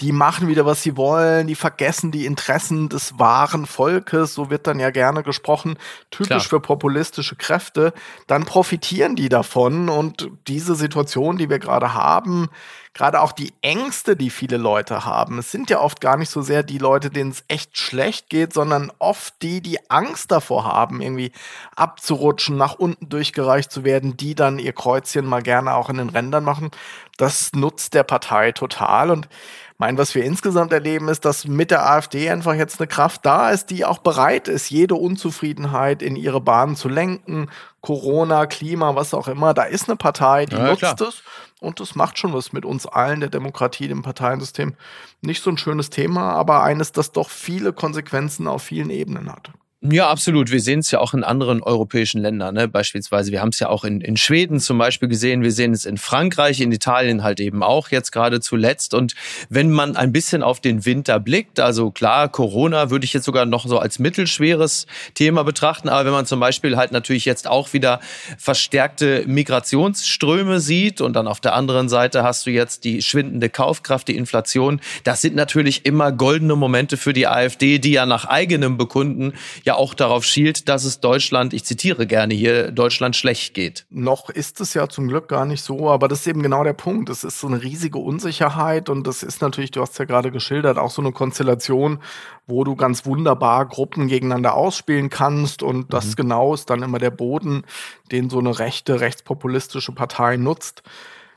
die 0.00 0.10
machen 0.10 0.48
wieder, 0.48 0.66
was 0.66 0.82
sie 0.82 0.96
wollen, 0.96 1.46
die 1.46 1.54
vergessen 1.54 2.10
die 2.10 2.26
Interessen 2.26 2.88
des 2.88 3.16
wahren 3.16 3.66
Volkes, 3.66 4.34
so 4.34 4.50
wird 4.50 4.66
dann 4.66 4.80
ja 4.80 4.90
gerne 4.90 5.22
gesprochen, 5.22 5.78
typisch 6.10 6.28
Klar. 6.28 6.40
für 6.40 6.60
populistische 6.60 7.36
Kräfte, 7.36 7.92
dann 8.26 8.46
profitieren 8.46 9.14
die 9.14 9.28
davon 9.28 9.88
und 9.88 10.28
diese 10.48 10.74
Situation, 10.74 11.38
die 11.38 11.48
wir 11.48 11.60
gerade 11.60 11.94
haben, 11.94 12.48
gerade 12.94 13.20
auch 13.20 13.32
die 13.32 13.52
Ängste, 13.60 14.16
die 14.16 14.30
viele 14.30 14.56
Leute 14.56 15.04
haben. 15.04 15.38
Es 15.38 15.50
sind 15.50 15.68
ja 15.68 15.80
oft 15.80 16.00
gar 16.00 16.16
nicht 16.16 16.30
so 16.30 16.42
sehr 16.42 16.62
die 16.62 16.78
Leute, 16.78 17.10
denen 17.10 17.32
es 17.32 17.44
echt 17.48 17.76
schlecht 17.76 18.30
geht, 18.30 18.52
sondern 18.52 18.92
oft 19.00 19.34
die, 19.42 19.60
die 19.60 19.90
Angst 19.90 20.30
davor 20.30 20.64
haben, 20.64 21.02
irgendwie 21.02 21.32
abzurutschen, 21.74 22.56
nach 22.56 22.74
unten 22.74 23.08
durchgereicht 23.08 23.70
zu 23.70 23.84
werden, 23.84 24.16
die 24.16 24.36
dann 24.36 24.60
ihr 24.60 24.72
Kreuzchen 24.72 25.26
mal 25.26 25.42
gerne 25.42 25.74
auch 25.74 25.90
in 25.90 25.98
den 25.98 26.08
Rändern 26.08 26.44
machen. 26.44 26.70
Das 27.16 27.52
nutzt 27.52 27.94
der 27.94 28.04
Partei 28.04 28.52
total 28.52 29.10
und 29.10 29.28
mein, 29.78 29.98
was 29.98 30.14
wir 30.14 30.24
insgesamt 30.24 30.72
erleben, 30.72 31.08
ist, 31.08 31.24
dass 31.24 31.46
mit 31.46 31.70
der 31.70 31.88
AfD 31.88 32.30
einfach 32.30 32.54
jetzt 32.54 32.80
eine 32.80 32.86
Kraft 32.86 33.26
da 33.26 33.50
ist, 33.50 33.70
die 33.70 33.84
auch 33.84 33.98
bereit 33.98 34.46
ist, 34.48 34.70
jede 34.70 34.94
Unzufriedenheit 34.94 36.00
in 36.00 36.16
ihre 36.16 36.40
Bahnen 36.40 36.76
zu 36.76 36.88
lenken. 36.88 37.50
Corona, 37.80 38.46
Klima, 38.46 38.94
was 38.94 39.12
auch 39.12 39.28
immer. 39.28 39.52
Da 39.52 39.64
ist 39.64 39.88
eine 39.88 39.96
Partei, 39.96 40.46
die 40.46 40.56
ja, 40.56 40.68
nutzt 40.68 41.00
es 41.00 41.22
und 41.60 41.80
das 41.80 41.94
macht 41.94 42.18
schon 42.18 42.32
was 42.32 42.52
mit 42.52 42.64
uns 42.64 42.86
allen, 42.86 43.20
der 43.20 43.30
Demokratie, 43.30 43.88
dem 43.88 44.02
Parteiensystem. 44.02 44.74
Nicht 45.22 45.42
so 45.42 45.50
ein 45.50 45.58
schönes 45.58 45.90
Thema, 45.90 46.32
aber 46.32 46.62
eines, 46.62 46.92
das 46.92 47.10
doch 47.12 47.30
viele 47.30 47.72
Konsequenzen 47.72 48.46
auf 48.46 48.62
vielen 48.62 48.90
Ebenen 48.90 49.32
hat. 49.32 49.50
Ja, 49.86 50.08
absolut. 50.08 50.50
Wir 50.50 50.62
sehen 50.62 50.78
es 50.78 50.90
ja 50.92 50.98
auch 50.98 51.12
in 51.12 51.22
anderen 51.24 51.62
europäischen 51.62 52.22
Ländern. 52.22 52.54
Ne? 52.54 52.68
Beispielsweise, 52.68 53.32
wir 53.32 53.42
haben 53.42 53.50
es 53.50 53.60
ja 53.60 53.68
auch 53.68 53.84
in, 53.84 54.00
in 54.00 54.16
Schweden 54.16 54.58
zum 54.58 54.78
Beispiel 54.78 55.10
gesehen. 55.10 55.42
Wir 55.42 55.52
sehen 55.52 55.74
es 55.74 55.84
in 55.84 55.98
Frankreich, 55.98 56.62
in 56.62 56.72
Italien 56.72 57.22
halt 57.22 57.38
eben 57.38 57.62
auch 57.62 57.90
jetzt 57.90 58.10
gerade 58.10 58.40
zuletzt. 58.40 58.94
Und 58.94 59.14
wenn 59.50 59.70
man 59.70 59.94
ein 59.94 60.10
bisschen 60.10 60.42
auf 60.42 60.60
den 60.60 60.86
Winter 60.86 61.20
blickt, 61.20 61.60
also 61.60 61.90
klar, 61.90 62.30
Corona 62.30 62.88
würde 62.88 63.04
ich 63.04 63.12
jetzt 63.12 63.26
sogar 63.26 63.44
noch 63.44 63.66
so 63.66 63.78
als 63.78 63.98
mittelschweres 63.98 64.86
Thema 65.12 65.44
betrachten. 65.44 65.90
Aber 65.90 66.06
wenn 66.06 66.12
man 66.12 66.24
zum 66.24 66.40
Beispiel 66.40 66.78
halt 66.78 66.90
natürlich 66.90 67.26
jetzt 67.26 67.46
auch 67.46 67.74
wieder 67.74 68.00
verstärkte 68.38 69.24
Migrationsströme 69.26 70.60
sieht 70.60 71.02
und 71.02 71.12
dann 71.12 71.28
auf 71.28 71.40
der 71.40 71.52
anderen 71.52 71.90
Seite 71.90 72.22
hast 72.22 72.46
du 72.46 72.50
jetzt 72.50 72.84
die 72.84 73.02
schwindende 73.02 73.50
Kaufkraft, 73.50 74.08
die 74.08 74.16
Inflation, 74.16 74.80
das 75.02 75.20
sind 75.20 75.36
natürlich 75.36 75.84
immer 75.84 76.10
goldene 76.10 76.56
Momente 76.56 76.96
für 76.96 77.12
die 77.12 77.26
AfD, 77.26 77.78
die 77.78 77.92
ja 77.92 78.06
nach 78.06 78.24
eigenem 78.24 78.78
Bekunden 78.78 79.34
ja 79.62 79.73
auch 79.76 79.94
darauf 79.94 80.24
schielt, 80.24 80.68
dass 80.68 80.84
es 80.84 81.00
Deutschland, 81.00 81.52
ich 81.52 81.64
zitiere 81.64 82.06
gerne 82.06 82.34
hier, 82.34 82.70
Deutschland 82.70 83.16
schlecht 83.16 83.54
geht. 83.54 83.86
Noch 83.90 84.30
ist 84.30 84.60
es 84.60 84.74
ja 84.74 84.88
zum 84.88 85.08
Glück 85.08 85.28
gar 85.28 85.44
nicht 85.46 85.62
so, 85.62 85.90
aber 85.90 86.08
das 86.08 86.20
ist 86.20 86.26
eben 86.26 86.42
genau 86.42 86.64
der 86.64 86.72
Punkt. 86.72 87.08
Es 87.08 87.24
ist 87.24 87.40
so 87.40 87.46
eine 87.46 87.62
riesige 87.62 87.98
Unsicherheit 87.98 88.88
und 88.88 89.06
das 89.06 89.22
ist 89.22 89.42
natürlich, 89.42 89.70
du 89.70 89.80
hast 89.80 89.98
ja 89.98 90.04
gerade 90.04 90.30
geschildert, 90.30 90.78
auch 90.78 90.90
so 90.90 91.02
eine 91.02 91.12
Konstellation, 91.12 92.00
wo 92.46 92.64
du 92.64 92.76
ganz 92.76 93.06
wunderbar 93.06 93.66
Gruppen 93.66 94.08
gegeneinander 94.08 94.54
ausspielen 94.54 95.10
kannst 95.10 95.62
und 95.62 95.92
das 95.92 96.06
mhm. 96.08 96.14
genau 96.16 96.54
ist 96.54 96.70
dann 96.70 96.82
immer 96.82 96.98
der 96.98 97.10
Boden, 97.10 97.64
den 98.12 98.30
so 98.30 98.38
eine 98.38 98.58
rechte, 98.58 99.00
rechtspopulistische 99.00 99.92
Partei 99.92 100.36
nutzt. 100.36 100.82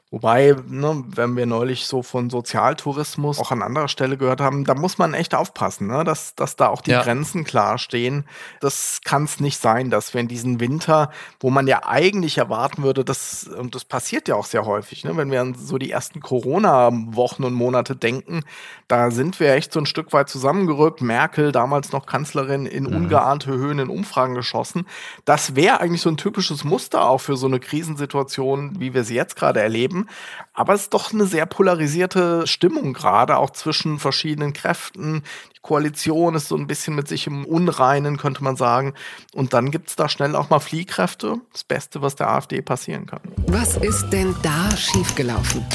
Wobei, 0.09 0.55
ne, 0.67 1.03
wenn 1.05 1.35
wir 1.35 1.45
neulich 1.45 1.85
so 1.85 2.01
von 2.01 2.29
Sozialtourismus 2.29 3.39
auch 3.39 3.51
an 3.51 3.61
anderer 3.61 3.89
Stelle 3.89 4.15
gehört 4.15 4.39
haben, 4.39 4.63
da 4.63 4.73
muss 4.73 4.97
man 4.97 5.13
echt 5.13 5.35
aufpassen, 5.35 5.87
ne, 5.87 6.05
dass, 6.05 6.33
dass 6.33 6.55
da 6.55 6.69
auch 6.69 6.79
die 6.79 6.91
ja. 6.91 7.03
Grenzen 7.03 7.43
klar 7.43 7.77
stehen. 7.77 8.23
Das 8.61 9.01
kann 9.03 9.25
es 9.25 9.41
nicht 9.41 9.59
sein, 9.59 9.89
dass 9.89 10.13
wir 10.13 10.21
in 10.21 10.29
diesen 10.29 10.61
Winter, 10.61 11.11
wo 11.41 11.49
man 11.49 11.67
ja 11.67 11.85
eigentlich 11.85 12.37
erwarten 12.37 12.83
würde, 12.83 13.03
dass, 13.03 13.47
und 13.47 13.75
das 13.75 13.83
passiert 13.83 14.29
ja 14.29 14.35
auch 14.35 14.45
sehr 14.45 14.65
häufig, 14.65 15.03
ne, 15.03 15.17
wenn 15.17 15.29
wir 15.29 15.41
an 15.41 15.55
so 15.55 15.77
die 15.77 15.91
ersten 15.91 16.21
Corona-Wochen 16.21 17.43
und 17.43 17.53
Monate 17.53 17.97
denken, 17.97 18.43
da 18.87 19.11
sind 19.11 19.41
wir 19.41 19.51
echt 19.55 19.73
so 19.73 19.81
ein 19.81 19.85
Stück 19.85 20.13
weit 20.13 20.29
zusammengerückt. 20.29 21.01
Merkel, 21.01 21.51
damals 21.51 21.91
noch 21.91 22.05
Kanzlerin, 22.05 22.65
in 22.65 22.85
mhm. 22.85 22.95
ungeahnte 22.95 23.51
Höhen 23.51 23.79
in 23.79 23.89
Umfragen 23.89 24.35
geschossen. 24.35 24.87
Das 25.25 25.57
wäre 25.57 25.81
eigentlich 25.81 26.01
so 26.01 26.09
ein 26.09 26.15
typisches 26.15 26.63
Muster 26.63 27.09
auch 27.09 27.19
für 27.19 27.35
so 27.35 27.47
eine 27.47 27.59
Krisensituation, 27.59 28.79
wie 28.79 28.93
wir 28.93 29.03
sie 29.03 29.15
jetzt 29.15 29.35
gerade 29.35 29.59
erleben 29.59 29.96
geben. 29.97 30.07
Aber 30.53 30.73
es 30.73 30.83
ist 30.83 30.93
doch 30.93 31.13
eine 31.13 31.25
sehr 31.25 31.45
polarisierte 31.45 32.47
Stimmung 32.47 32.93
gerade, 32.93 33.37
auch 33.37 33.51
zwischen 33.51 33.99
verschiedenen 33.99 34.53
Kräften. 34.53 35.23
Die 35.55 35.61
Koalition 35.61 36.35
ist 36.35 36.47
so 36.47 36.55
ein 36.55 36.67
bisschen 36.67 36.95
mit 36.95 37.07
sich 37.07 37.27
im 37.27 37.45
Unreinen, 37.45 38.17
könnte 38.17 38.43
man 38.43 38.55
sagen. 38.55 38.93
Und 39.33 39.53
dann 39.53 39.71
gibt 39.71 39.89
es 39.89 39.95
da 39.95 40.09
schnell 40.09 40.35
auch 40.35 40.49
mal 40.49 40.59
Fliehkräfte. 40.59 41.35
Das 41.51 41.63
Beste, 41.63 42.01
was 42.01 42.15
der 42.15 42.29
AfD 42.29 42.61
passieren 42.61 43.05
kann. 43.05 43.21
Was 43.47 43.77
ist 43.77 44.09
denn 44.09 44.35
da 44.41 44.75
schiefgelaufen? 44.75 45.65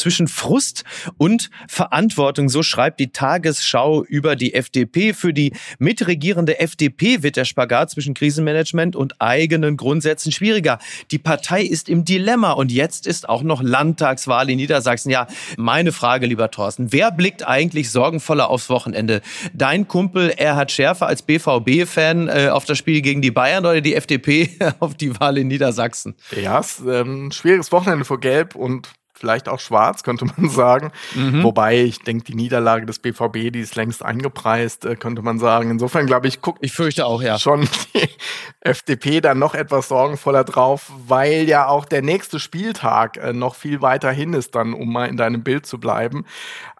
Zwischen 0.00 0.28
Frust 0.28 0.84
und 1.16 1.50
Verantwortung. 1.68 2.48
So 2.48 2.62
schreibt 2.62 3.00
die 3.00 3.12
Tagesschau 3.12 4.04
über 4.04 4.36
die 4.36 4.54
FDP. 4.54 5.12
Für 5.14 5.32
die 5.32 5.52
mitregierende 5.78 6.58
FDP 6.58 7.22
wird 7.22 7.36
der 7.36 7.44
Spagat 7.44 7.90
zwischen 7.90 8.14
Krisenmanagement 8.14 8.96
und 8.96 9.20
eigenen 9.20 9.76
Grundsätzen 9.76 10.32
schwieriger. 10.32 10.78
Die 11.10 11.18
Partei 11.18 11.62
ist 11.62 11.88
im 11.88 12.04
Dilemma 12.04 12.52
und 12.52 12.72
jetzt 12.72 13.06
ist 13.06 13.28
auch 13.28 13.42
noch 13.42 13.62
Landtagswahl 13.62 14.50
in 14.50 14.56
Niedersachsen. 14.56 15.10
Ja, 15.10 15.26
meine 15.56 15.92
Frage, 15.92 16.26
lieber 16.26 16.50
Thorsten, 16.50 16.92
wer 16.92 17.10
blickt 17.10 17.46
eigentlich 17.46 17.90
sorgenvoller 17.90 18.50
aufs 18.50 18.70
Wochenende? 18.70 19.20
Dein 19.52 19.86
Kumpel 19.86 20.30
Erhard 20.30 20.72
Schärfer 20.72 21.06
als 21.06 21.22
BVB-Fan 21.22 22.28
äh, 22.28 22.48
auf 22.50 22.64
das 22.64 22.78
Spiel 22.78 23.02
gegen 23.02 23.22
die 23.22 23.30
Bayern 23.30 23.64
oder 23.64 23.80
die 23.80 23.94
FDP 23.94 24.50
auf 24.80 24.94
die 24.94 25.18
Wahl 25.20 25.38
in 25.38 25.48
Niedersachsen? 25.48 26.14
Ja, 26.40 26.60
es 26.60 26.78
ist 26.78 26.86
ähm, 26.86 27.26
ein 27.26 27.32
schwieriges 27.32 27.70
Wochenende 27.72 28.04
für 28.04 28.18
Gelb 28.18 28.54
und 28.54 28.88
vielleicht 29.20 29.48
auch 29.48 29.60
schwarz, 29.60 30.02
könnte 30.02 30.24
man 30.24 30.48
sagen. 30.50 30.90
Mhm. 31.14 31.44
Wobei 31.44 31.78
ich 31.78 32.00
denke, 32.00 32.24
die 32.24 32.34
Niederlage 32.34 32.86
des 32.86 32.98
BVB, 32.98 33.52
die 33.52 33.60
ist 33.60 33.76
längst 33.76 34.04
eingepreist, 34.04 34.86
äh, 34.86 34.96
könnte 34.96 35.22
man 35.22 35.38
sagen. 35.38 35.70
Insofern 35.70 36.06
glaube 36.06 36.26
ich, 36.26 36.40
guckt 36.40 36.58
ich 36.62 36.72
fürchte 36.72 37.06
auch, 37.06 37.22
ja. 37.22 37.38
schon 37.38 37.68
die 37.94 38.08
FDP 38.60 39.20
dann 39.20 39.38
noch 39.38 39.54
etwas 39.54 39.88
sorgenvoller 39.88 40.44
drauf, 40.44 40.90
weil 41.06 41.48
ja 41.48 41.68
auch 41.68 41.84
der 41.84 42.02
nächste 42.02 42.40
Spieltag 42.40 43.18
äh, 43.18 43.32
noch 43.32 43.54
viel 43.54 43.82
weiter 43.82 44.10
hin 44.10 44.32
ist, 44.32 44.54
dann, 44.54 44.72
um 44.72 44.92
mal 44.92 45.06
in 45.06 45.16
deinem 45.16 45.42
Bild 45.42 45.66
zu 45.66 45.78
bleiben. 45.78 46.24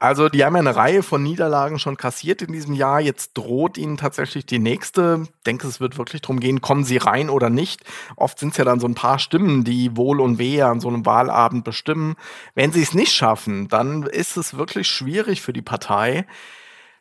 Also, 0.02 0.30
die 0.30 0.46
haben 0.46 0.54
ja 0.54 0.60
eine 0.60 0.74
Reihe 0.74 1.02
von 1.02 1.22
Niederlagen 1.22 1.78
schon 1.78 1.98
kassiert 1.98 2.40
in 2.40 2.52
diesem 2.52 2.72
Jahr. 2.72 3.00
Jetzt 3.00 3.36
droht 3.36 3.76
ihnen 3.76 3.98
tatsächlich 3.98 4.46
die 4.46 4.58
nächste. 4.58 5.24
Ich 5.24 5.42
denke, 5.44 5.68
es 5.68 5.78
wird 5.78 5.98
wirklich 5.98 6.22
darum 6.22 6.40
gehen, 6.40 6.62
kommen 6.62 6.84
sie 6.84 6.96
rein 6.96 7.28
oder 7.28 7.50
nicht. 7.50 7.84
Oft 8.16 8.38
sind 8.38 8.52
es 8.52 8.56
ja 8.56 8.64
dann 8.64 8.80
so 8.80 8.88
ein 8.88 8.94
paar 8.94 9.18
Stimmen, 9.18 9.62
die 9.62 9.98
Wohl 9.98 10.22
und 10.22 10.38
Wehe 10.38 10.64
an 10.64 10.80
so 10.80 10.88
einem 10.88 11.04
Wahlabend 11.04 11.64
bestimmen. 11.64 12.16
Wenn 12.54 12.72
sie 12.72 12.80
es 12.80 12.94
nicht 12.94 13.12
schaffen, 13.12 13.68
dann 13.68 14.04
ist 14.04 14.38
es 14.38 14.56
wirklich 14.56 14.88
schwierig 14.88 15.42
für 15.42 15.52
die 15.52 15.60
Partei. 15.60 16.26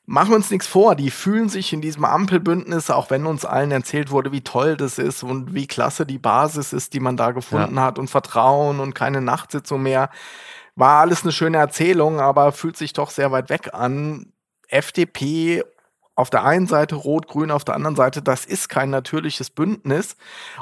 Machen 0.05 0.31
wir 0.31 0.35
uns 0.35 0.51
nichts 0.51 0.67
vor, 0.67 0.95
die 0.95 1.09
fühlen 1.09 1.47
sich 1.47 1.71
in 1.71 1.79
diesem 1.79 2.03
Ampelbündnis, 2.03 2.89
auch 2.89 3.09
wenn 3.11 3.25
uns 3.25 3.45
allen 3.45 3.71
erzählt 3.71 4.11
wurde, 4.11 4.33
wie 4.33 4.41
toll 4.41 4.75
das 4.75 4.97
ist 4.97 5.23
und 5.23 5.53
wie 5.53 5.67
klasse 5.67 6.05
die 6.05 6.17
Basis 6.17 6.73
ist, 6.73 6.93
die 6.93 6.99
man 6.99 7.15
da 7.15 7.31
gefunden 7.31 7.75
ja. 7.75 7.83
hat 7.83 7.97
und 7.97 8.09
Vertrauen 8.09 8.81
und 8.81 8.93
keine 8.93 9.21
Nachtsitzung 9.21 9.83
mehr. 9.83 10.09
War 10.79 11.01
alles 11.01 11.23
eine 11.23 11.33
schöne 11.33 11.57
Erzählung, 11.57 12.21
aber 12.21 12.53
fühlt 12.53 12.77
sich 12.77 12.93
doch 12.93 13.09
sehr 13.09 13.33
weit 13.33 13.49
weg 13.49 13.73
an. 13.73 14.31
FDP 14.69 15.61
auf 16.15 16.29
der 16.29 16.45
einen 16.45 16.67
Seite 16.67 16.95
Rot-Grün, 16.95 17.51
auf 17.51 17.65
der 17.65 17.75
anderen 17.75 17.97
Seite, 17.97 18.21
das 18.21 18.45
ist 18.45 18.69
kein 18.69 18.89
natürliches 18.89 19.49
Bündnis. 19.49 20.15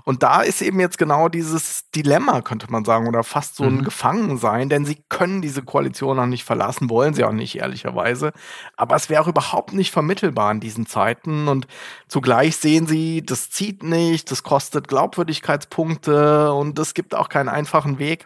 Und 0.05 0.23
da 0.23 0.41
ist 0.41 0.63
eben 0.63 0.79
jetzt 0.79 0.97
genau 0.97 1.29
dieses 1.29 1.89
Dilemma, 1.91 2.41
könnte 2.41 2.71
man 2.71 2.83
sagen, 2.83 3.07
oder 3.07 3.23
fast 3.23 3.57
so 3.57 3.63
ein 3.63 3.77
mhm. 3.77 3.83
Gefangensein, 3.83 4.69
denn 4.69 4.85
sie 4.85 5.03
können 5.07 5.43
diese 5.43 5.61
Koalition 5.61 6.17
noch 6.17 6.25
nicht 6.25 6.43
verlassen, 6.43 6.89
wollen 6.89 7.13
sie 7.13 7.23
auch 7.23 7.31
nicht, 7.31 7.55
ehrlicherweise. 7.55 8.33
Aber 8.75 8.95
es 8.95 9.09
wäre 9.09 9.21
auch 9.21 9.27
überhaupt 9.27 9.73
nicht 9.73 9.91
vermittelbar 9.91 10.51
in 10.51 10.59
diesen 10.59 10.87
Zeiten. 10.87 11.47
Und 11.47 11.67
zugleich 12.07 12.57
sehen 12.57 12.87
sie, 12.87 13.23
das 13.23 13.51
zieht 13.51 13.83
nicht, 13.83 14.31
das 14.31 14.41
kostet 14.41 14.87
Glaubwürdigkeitspunkte 14.87 16.53
und 16.53 16.79
es 16.79 16.95
gibt 16.95 17.13
auch 17.13 17.29
keinen 17.29 17.49
einfachen 17.49 17.99
Weg. 17.99 18.25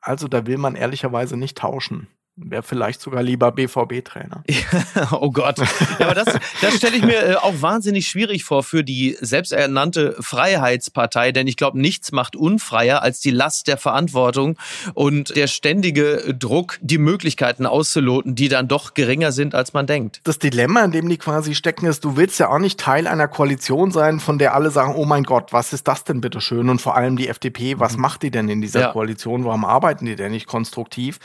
Also 0.00 0.28
da 0.28 0.46
will 0.46 0.58
man 0.58 0.74
ehrlicherweise 0.74 1.36
nicht 1.36 1.58
tauschen. 1.58 2.08
Wäre 2.42 2.62
vielleicht 2.62 3.02
sogar 3.02 3.22
lieber 3.22 3.52
BVB-Trainer. 3.52 4.42
oh 5.12 5.30
Gott. 5.30 5.58
Ja, 5.58 6.06
aber 6.06 6.14
das, 6.14 6.34
das 6.62 6.76
stelle 6.76 6.96
ich 6.96 7.04
mir 7.04 7.22
äh, 7.22 7.34
auch 7.34 7.60
wahnsinnig 7.60 8.06
schwierig 8.08 8.44
vor 8.44 8.62
für 8.62 8.82
die 8.82 9.16
selbsternannte 9.20 10.16
Freiheitspartei, 10.20 11.32
denn 11.32 11.46
ich 11.46 11.56
glaube, 11.56 11.78
nichts 11.78 12.12
macht 12.12 12.36
unfreier 12.36 13.02
als 13.02 13.20
die 13.20 13.30
Last 13.30 13.68
der 13.68 13.76
Verantwortung 13.76 14.56
und 14.94 15.36
der 15.36 15.48
ständige 15.48 16.34
Druck, 16.38 16.78
die 16.80 16.96
Möglichkeiten 16.96 17.66
auszuloten, 17.66 18.34
die 18.34 18.48
dann 18.48 18.68
doch 18.68 18.94
geringer 18.94 19.32
sind, 19.32 19.54
als 19.54 19.74
man 19.74 19.86
denkt. 19.86 20.20
Das 20.24 20.38
Dilemma, 20.38 20.82
in 20.84 20.92
dem 20.92 21.08
die 21.10 21.18
quasi 21.18 21.54
stecken, 21.54 21.86
ist, 21.86 22.04
du 22.04 22.16
willst 22.16 22.40
ja 22.40 22.48
auch 22.48 22.58
nicht 22.58 22.80
Teil 22.80 23.06
einer 23.06 23.28
Koalition 23.28 23.90
sein, 23.90 24.18
von 24.18 24.38
der 24.38 24.54
alle 24.54 24.70
sagen, 24.70 24.94
oh 24.96 25.04
mein 25.04 25.24
Gott, 25.24 25.52
was 25.52 25.74
ist 25.74 25.86
das 25.86 26.04
denn 26.04 26.22
bitte 26.22 26.40
schön? 26.40 26.70
Und 26.70 26.80
vor 26.80 26.96
allem 26.96 27.16
die 27.16 27.28
FDP, 27.28 27.78
was 27.78 27.96
mhm. 27.96 28.02
macht 28.02 28.22
die 28.22 28.30
denn 28.30 28.48
in 28.48 28.62
dieser 28.62 28.80
ja. 28.80 28.92
Koalition? 28.92 29.44
Warum 29.44 29.66
arbeiten 29.66 30.06
die 30.06 30.16
denn 30.16 30.32
nicht 30.32 30.46
konstruktiv? 30.46 31.18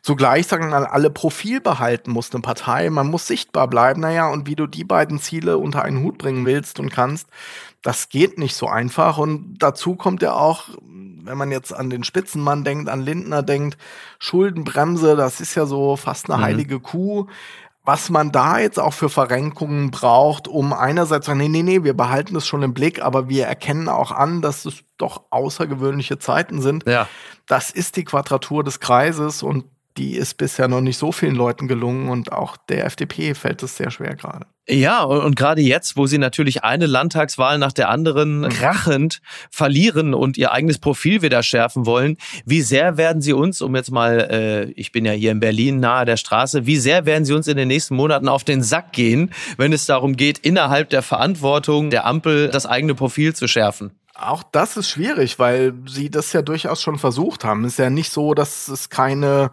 Zugleich 0.00 0.48
sagen 0.48 0.61
dann 0.70 0.84
alle 0.84 1.10
Profil 1.10 1.60
behalten 1.60 2.10
muss 2.10 2.32
eine 2.32 2.42
Partei, 2.42 2.88
man 2.90 3.08
muss 3.08 3.26
sichtbar 3.26 3.68
bleiben. 3.68 4.00
Naja, 4.00 4.28
und 4.28 4.46
wie 4.46 4.56
du 4.56 4.66
die 4.66 4.84
beiden 4.84 5.18
Ziele 5.18 5.58
unter 5.58 5.82
einen 5.82 6.02
Hut 6.02 6.18
bringen 6.18 6.46
willst 6.46 6.78
und 6.80 6.90
kannst, 6.90 7.28
das 7.82 8.08
geht 8.08 8.38
nicht 8.38 8.54
so 8.54 8.68
einfach. 8.68 9.18
Und 9.18 9.56
dazu 9.58 9.96
kommt 9.96 10.22
ja 10.22 10.34
auch, 10.34 10.68
wenn 11.24 11.38
man 11.38 11.50
jetzt 11.50 11.74
an 11.74 11.90
den 11.90 12.04
Spitzenmann 12.04 12.64
denkt, 12.64 12.88
an 12.88 13.00
Lindner 13.00 13.42
denkt, 13.42 13.76
Schuldenbremse, 14.18 15.16
das 15.16 15.40
ist 15.40 15.54
ja 15.54 15.66
so 15.66 15.96
fast 15.96 16.30
eine 16.30 16.38
mhm. 16.38 16.44
heilige 16.44 16.80
Kuh 16.80 17.26
was 17.84 18.10
man 18.10 18.30
da 18.30 18.58
jetzt 18.58 18.78
auch 18.78 18.92
für 18.92 19.08
Verrenkungen 19.08 19.90
braucht, 19.90 20.46
um 20.46 20.72
einerseits 20.72 21.26
zu 21.26 21.30
sagen, 21.32 21.40
nee, 21.40 21.48
nee, 21.48 21.62
nee, 21.62 21.82
wir 21.82 21.94
behalten 21.94 22.34
das 22.34 22.46
schon 22.46 22.62
im 22.62 22.74
Blick, 22.74 23.02
aber 23.02 23.28
wir 23.28 23.46
erkennen 23.46 23.88
auch 23.88 24.12
an, 24.12 24.40
dass 24.40 24.64
es 24.64 24.84
doch 24.98 25.24
außergewöhnliche 25.30 26.18
Zeiten 26.18 26.60
sind. 26.60 26.86
Ja. 26.86 27.08
Das 27.46 27.70
ist 27.70 27.96
die 27.96 28.04
Quadratur 28.04 28.62
des 28.62 28.78
Kreises 28.78 29.42
und 29.42 29.64
die 29.96 30.14
ist 30.14 30.36
bisher 30.36 30.68
noch 30.68 30.80
nicht 30.80 30.98
so 30.98 31.12
vielen 31.12 31.34
Leuten 31.34 31.68
gelungen 31.68 32.08
und 32.08 32.32
auch 32.32 32.56
der 32.56 32.86
FDP 32.86 33.34
fällt 33.34 33.62
es 33.62 33.76
sehr 33.76 33.90
schwer 33.90 34.16
gerade. 34.16 34.46
Ja, 34.68 35.02
und, 35.02 35.20
und 35.20 35.36
gerade 35.36 35.60
jetzt, 35.60 35.96
wo 35.96 36.06
sie 36.06 36.18
natürlich 36.18 36.62
eine 36.62 36.86
Landtagswahl 36.86 37.58
nach 37.58 37.72
der 37.72 37.88
anderen 37.88 38.40
mhm. 38.40 38.44
rachend 38.60 39.20
verlieren 39.50 40.14
und 40.14 40.38
ihr 40.38 40.52
eigenes 40.52 40.78
Profil 40.78 41.20
wieder 41.20 41.42
schärfen 41.42 41.84
wollen, 41.84 42.16
wie 42.46 42.62
sehr 42.62 42.96
werden 42.96 43.22
sie 43.22 43.32
uns, 43.32 43.60
um 43.60 43.74
jetzt 43.74 43.90
mal, 43.90 44.20
äh, 44.30 44.70
ich 44.72 44.92
bin 44.92 45.04
ja 45.04 45.12
hier 45.12 45.32
in 45.32 45.40
Berlin 45.40 45.80
nahe 45.80 46.04
der 46.04 46.16
Straße, 46.16 46.64
wie 46.64 46.76
sehr 46.76 47.06
werden 47.06 47.24
sie 47.24 47.34
uns 47.34 47.48
in 47.48 47.56
den 47.56 47.68
nächsten 47.68 47.96
Monaten 47.96 48.28
auf 48.28 48.44
den 48.44 48.62
Sack 48.62 48.92
gehen, 48.92 49.32
wenn 49.56 49.72
es 49.72 49.86
darum 49.86 50.16
geht, 50.16 50.38
innerhalb 50.38 50.90
der 50.90 51.02
Verantwortung 51.02 51.90
der 51.90 52.06
Ampel 52.06 52.48
das 52.48 52.64
eigene 52.64 52.94
Profil 52.94 53.34
zu 53.34 53.48
schärfen? 53.48 53.90
Auch 54.14 54.42
das 54.42 54.76
ist 54.76 54.90
schwierig, 54.90 55.38
weil 55.38 55.74
sie 55.86 56.10
das 56.10 56.32
ja 56.32 56.42
durchaus 56.42 56.82
schon 56.82 56.98
versucht 56.98 57.44
haben. 57.44 57.64
Es 57.64 57.72
ist 57.72 57.78
ja 57.78 57.90
nicht 57.90 58.12
so, 58.12 58.34
dass 58.34 58.68
es 58.68 58.90
keine 58.90 59.50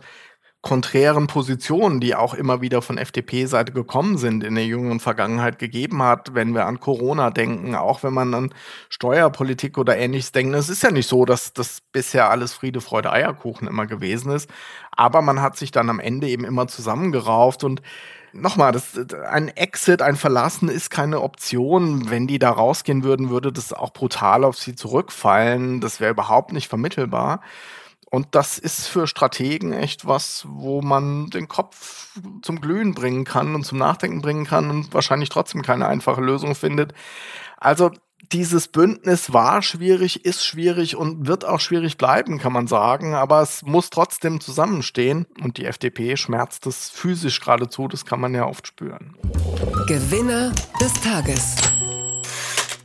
konträren 0.62 1.28
Positionen, 1.28 2.02
die 2.02 2.16
auch 2.16 2.34
immer 2.34 2.60
wieder 2.60 2.82
von 2.82 2.98
FDP-Seite 2.98 3.72
gekommen 3.72 4.18
sind 4.18 4.44
in 4.44 4.56
der 4.56 4.66
jüngeren 4.66 5.00
Vergangenheit 5.00 5.58
gegeben 5.58 6.04
hat, 6.04 6.34
wenn 6.34 6.54
wir 6.54 6.66
an 6.66 6.82
Corona 6.82 7.30
denken, 7.30 7.76
auch 7.76 8.04
wenn 8.04 8.14
man 8.14 8.34
an 8.34 8.54
Steuerpolitik 8.90 9.78
oder 9.78 9.98
ähnliches 9.98 10.34
denkt. 10.34 10.54
Es 10.56 10.68
ist 10.68 10.84
ja 10.84 10.92
nicht 10.92 11.08
so, 11.08 11.24
dass 11.24 11.54
das 11.54 11.80
bisher 11.94 12.30
alles 12.30 12.54
Friede, 12.54 12.82
Freude, 12.82 13.12
Eierkuchen 13.14 13.70
immer 13.70 13.88
gewesen 13.88 14.32
ist, 14.32 14.50
aber 14.92 15.22
man 15.22 15.42
hat 15.42 15.56
sich 15.56 15.72
dann 15.72 15.90
am 15.90 16.02
Ende 16.02 16.28
eben 16.28 16.44
immer 16.44 16.68
zusammengerauft 16.68 17.64
und 17.64 17.82
nochmal, 18.34 18.74
das, 18.74 19.00
ein 19.30 19.48
Exit, 19.50 20.02
ein 20.02 20.18
Verlassen 20.18 20.68
ist 20.70 20.90
keine 20.90 21.22
Option. 21.22 22.10
Wenn 22.10 22.28
die 22.28 22.38
da 22.38 22.52
rausgehen 22.52 23.04
würden, 23.04 23.30
würde 23.30 23.52
das 23.52 23.74
auch 23.74 23.92
brutal 23.92 24.44
auf 24.44 24.58
sie 24.58 24.76
zurückfallen. 24.76 25.82
Das 25.82 26.00
wäre 26.00 26.12
überhaupt 26.12 26.54
nicht 26.54 26.68
vermittelbar. 26.68 27.42
Und 28.10 28.28
das 28.32 28.58
ist 28.58 28.88
für 28.88 29.08
Strategen 29.08 29.72
echt 29.72 30.08
was, 30.08 30.46
wo 30.50 30.82
man 30.82 31.30
den 31.30 31.48
Kopf 31.48 32.10
zum 32.42 32.60
Glühen 32.60 32.96
bringen 32.96 33.24
kann 33.24 33.54
und 33.54 33.66
zum 33.66 33.78
Nachdenken 33.78 34.22
bringen 34.22 34.46
kann 34.46 34.70
und 34.72 34.94
wahrscheinlich 34.94 35.30
trotzdem 35.30 35.62
keine 35.62 35.88
einfache 35.88 36.22
Lösung 36.22 36.56
findet. 36.56 36.94
Also 37.58 37.92
dieses 38.32 38.68
Bündnis 38.68 39.34
war 39.34 39.62
schwierig, 39.62 40.26
ist 40.26 40.46
schwierig 40.46 40.96
und 40.96 41.28
wird 41.28 41.46
auch 41.46 41.60
schwierig 41.60 41.98
bleiben, 41.98 42.38
kann 42.38 42.54
man 42.54 42.68
sagen. 42.68 43.16
Aber 43.16 43.42
es 43.42 43.64
muss 43.64 43.90
trotzdem 43.90 44.40
zusammenstehen. 44.40 45.26
Und 45.42 45.58
die 45.58 45.66
FDP 45.66 46.18
schmerzt 46.18 46.68
es 46.68 46.90
physisch 46.90 47.40
geradezu. 47.40 47.88
Das 47.88 48.06
kann 48.06 48.20
man 48.20 48.34
ja 48.34 48.46
oft 48.46 48.68
spüren. 48.68 49.16
Gewinner 49.88 50.52
des 50.80 50.94
Tages 51.02 51.56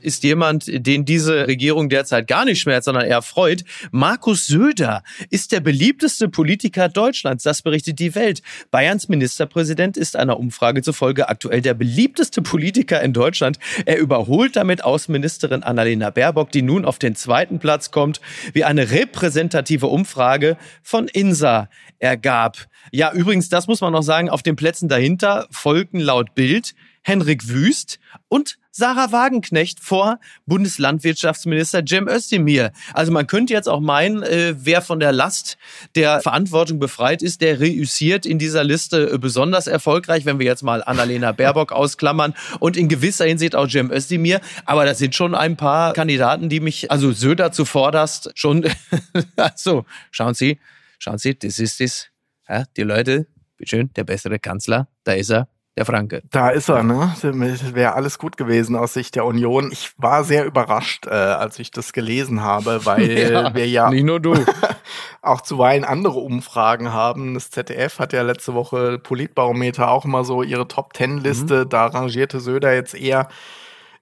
ist 0.05 0.23
jemand, 0.23 0.65
den 0.69 1.05
diese 1.05 1.47
Regierung 1.47 1.89
derzeit 1.89 2.27
gar 2.27 2.45
nicht 2.45 2.61
schmerzt, 2.61 2.85
sondern 2.85 3.07
eher 3.07 3.23
freut. 3.23 3.65
Markus 3.91 4.47
Söder 4.47 5.03
ist 5.31 5.53
der 5.53 5.61
beliebteste 5.61 6.29
Politiker 6.29 6.89
Deutschlands. 6.89 7.45
Das 7.45 7.63
berichtet 7.63 7.99
die 7.99 8.15
Welt. 8.15 8.43
Bayerns 8.71 9.09
Ministerpräsident 9.09 9.97
ist 9.97 10.17
einer 10.17 10.39
Umfrage 10.39 10.83
zufolge 10.83 11.29
aktuell 11.29 11.61
der 11.61 11.75
beliebteste 11.75 12.43
Politiker 12.43 13.03
in 13.03 13.13
Deutschland. 13.13 13.59
Er 13.87 13.99
überholt 13.99 14.57
damit 14.57 14.85
Außenministerin 14.85 15.63
Annalena 15.63 16.11
Baerbock, 16.11 16.51
die 16.53 16.63
nun 16.63 16.85
auf 16.85 16.99
den 16.99 17.17
zweiten 17.17 17.59
Platz 17.59 17.91
kommt, 17.91 18.21
wie 18.53 18.65
eine 18.65 18.91
repräsentative 18.91 19.87
Umfrage 19.87 20.57
von 20.83 21.09
INSA 21.09 21.69
ergab. 21.99 22.59
Ja, 22.93 23.13
übrigens, 23.13 23.49
das 23.49 23.67
muss 23.67 23.81
man 23.81 23.93
noch 23.93 24.03
sagen, 24.03 24.29
auf 24.29 24.43
den 24.43 24.57
Plätzen 24.57 24.89
dahinter 24.89 25.47
folgen 25.51 26.01
laut 26.01 26.35
Bild 26.35 26.75
Henrik 27.05 27.49
Wüst 27.49 28.01
und 28.29 28.59
Sarah 28.77 29.13
Wagenknecht 29.13 29.79
vor 29.79 30.19
Bundeslandwirtschaftsminister 30.47 31.85
Cem 31.87 32.09
Özdemir. 32.09 32.73
Also 32.93 33.13
man 33.13 33.29
könnte 33.29 33.53
jetzt 33.53 33.69
auch 33.69 33.79
meinen, 33.79 34.25
äh, 34.25 34.57
wer 34.59 34.83
von 34.83 34.99
der 34.99 35.13
Last 35.13 35.59
der 35.95 36.21
Verantwortung 36.23 36.81
befreit 36.81 37.23
ist, 37.23 37.41
der 37.41 37.61
reüssiert 37.61 38.27
in 38.27 38.41
dieser 38.41 38.65
Liste 38.65 39.13
äh, 39.13 39.19
besonders 39.19 39.69
erfolgreich, 39.69 40.25
wenn 40.25 40.41
wir 40.41 40.47
jetzt 40.47 40.65
mal 40.65 40.83
Annalena 40.83 41.31
Baerbock 41.31 41.71
ausklammern 41.73 42.35
und 42.59 42.77
in 42.77 42.89
gewisser 42.89 43.27
Hinsicht 43.27 43.55
auch 43.55 43.69
Cem 43.69 43.93
Özdemir. 43.93 44.41
Aber 44.65 44.85
das 44.85 44.99
sind 44.99 45.15
schon 45.15 45.37
ein 45.37 45.57
paar 45.57 45.93
Kandidaten, 45.93 46.49
die 46.49 46.59
mich, 46.59 46.91
also 46.91 47.13
Söder 47.13 47.53
zuvorderst, 47.53 48.33
schon, 48.35 48.69
also 49.37 49.85
schauen 50.11 50.35
Sie, 50.35 50.59
schauen 50.99 51.19
Sie, 51.19 51.39
das 51.39 51.61
ist 51.61 51.81
es. 51.81 52.09
Ja, 52.49 52.65
die 52.77 52.83
Leute, 52.83 53.29
bitteschön, 53.57 53.93
der 53.95 54.03
bessere 54.03 54.41
Kanzler, 54.41 54.89
da 55.05 55.13
ist 55.13 55.31
er, 55.31 55.49
der 55.77 55.85
Franke. 55.85 56.23
Da 56.31 56.51
ist 56.51 56.69
er, 56.69 56.85
ne? 56.85 57.13
Wäre 57.23 57.95
alles 57.95 58.19
gut 58.19 58.37
gewesen 58.37 58.77
aus 58.77 58.93
Sicht 58.93 59.17
der 59.17 59.25
Union. 59.25 59.71
Ich 59.73 59.93
war 59.97 60.23
sehr 60.23 60.45
überrascht, 60.45 61.07
äh, 61.07 61.11
als 61.11 61.59
ich 61.59 61.73
das 61.73 61.93
gelesen 61.93 62.43
habe, 62.43 62.87
weil 62.87 63.11
ja, 63.33 63.55
wir 63.55 63.69
ja 63.69 63.91
nicht 63.91 64.05
nur 64.05 64.21
du. 64.21 64.35
auch 65.23 65.41
zuweilen 65.41 65.85
andere 65.85 66.21
Umfragen 66.21 66.93
haben. 66.93 67.35
Das 67.35 67.51
ZDF 67.51 67.99
hat 67.99 68.13
ja 68.13 68.23
letzte 68.23 68.55
Woche 68.55 68.99
Politbarometer 68.99 69.91
auch 69.91 70.05
immer 70.05 70.25
so 70.25 70.43
ihre 70.43 70.69
Top-Ten-Liste. 70.69 71.65
Mhm. 71.65 71.69
Da 71.69 71.87
rangierte 71.87 72.39
Söder 72.41 72.73
jetzt 72.73 72.95
eher 72.95 73.29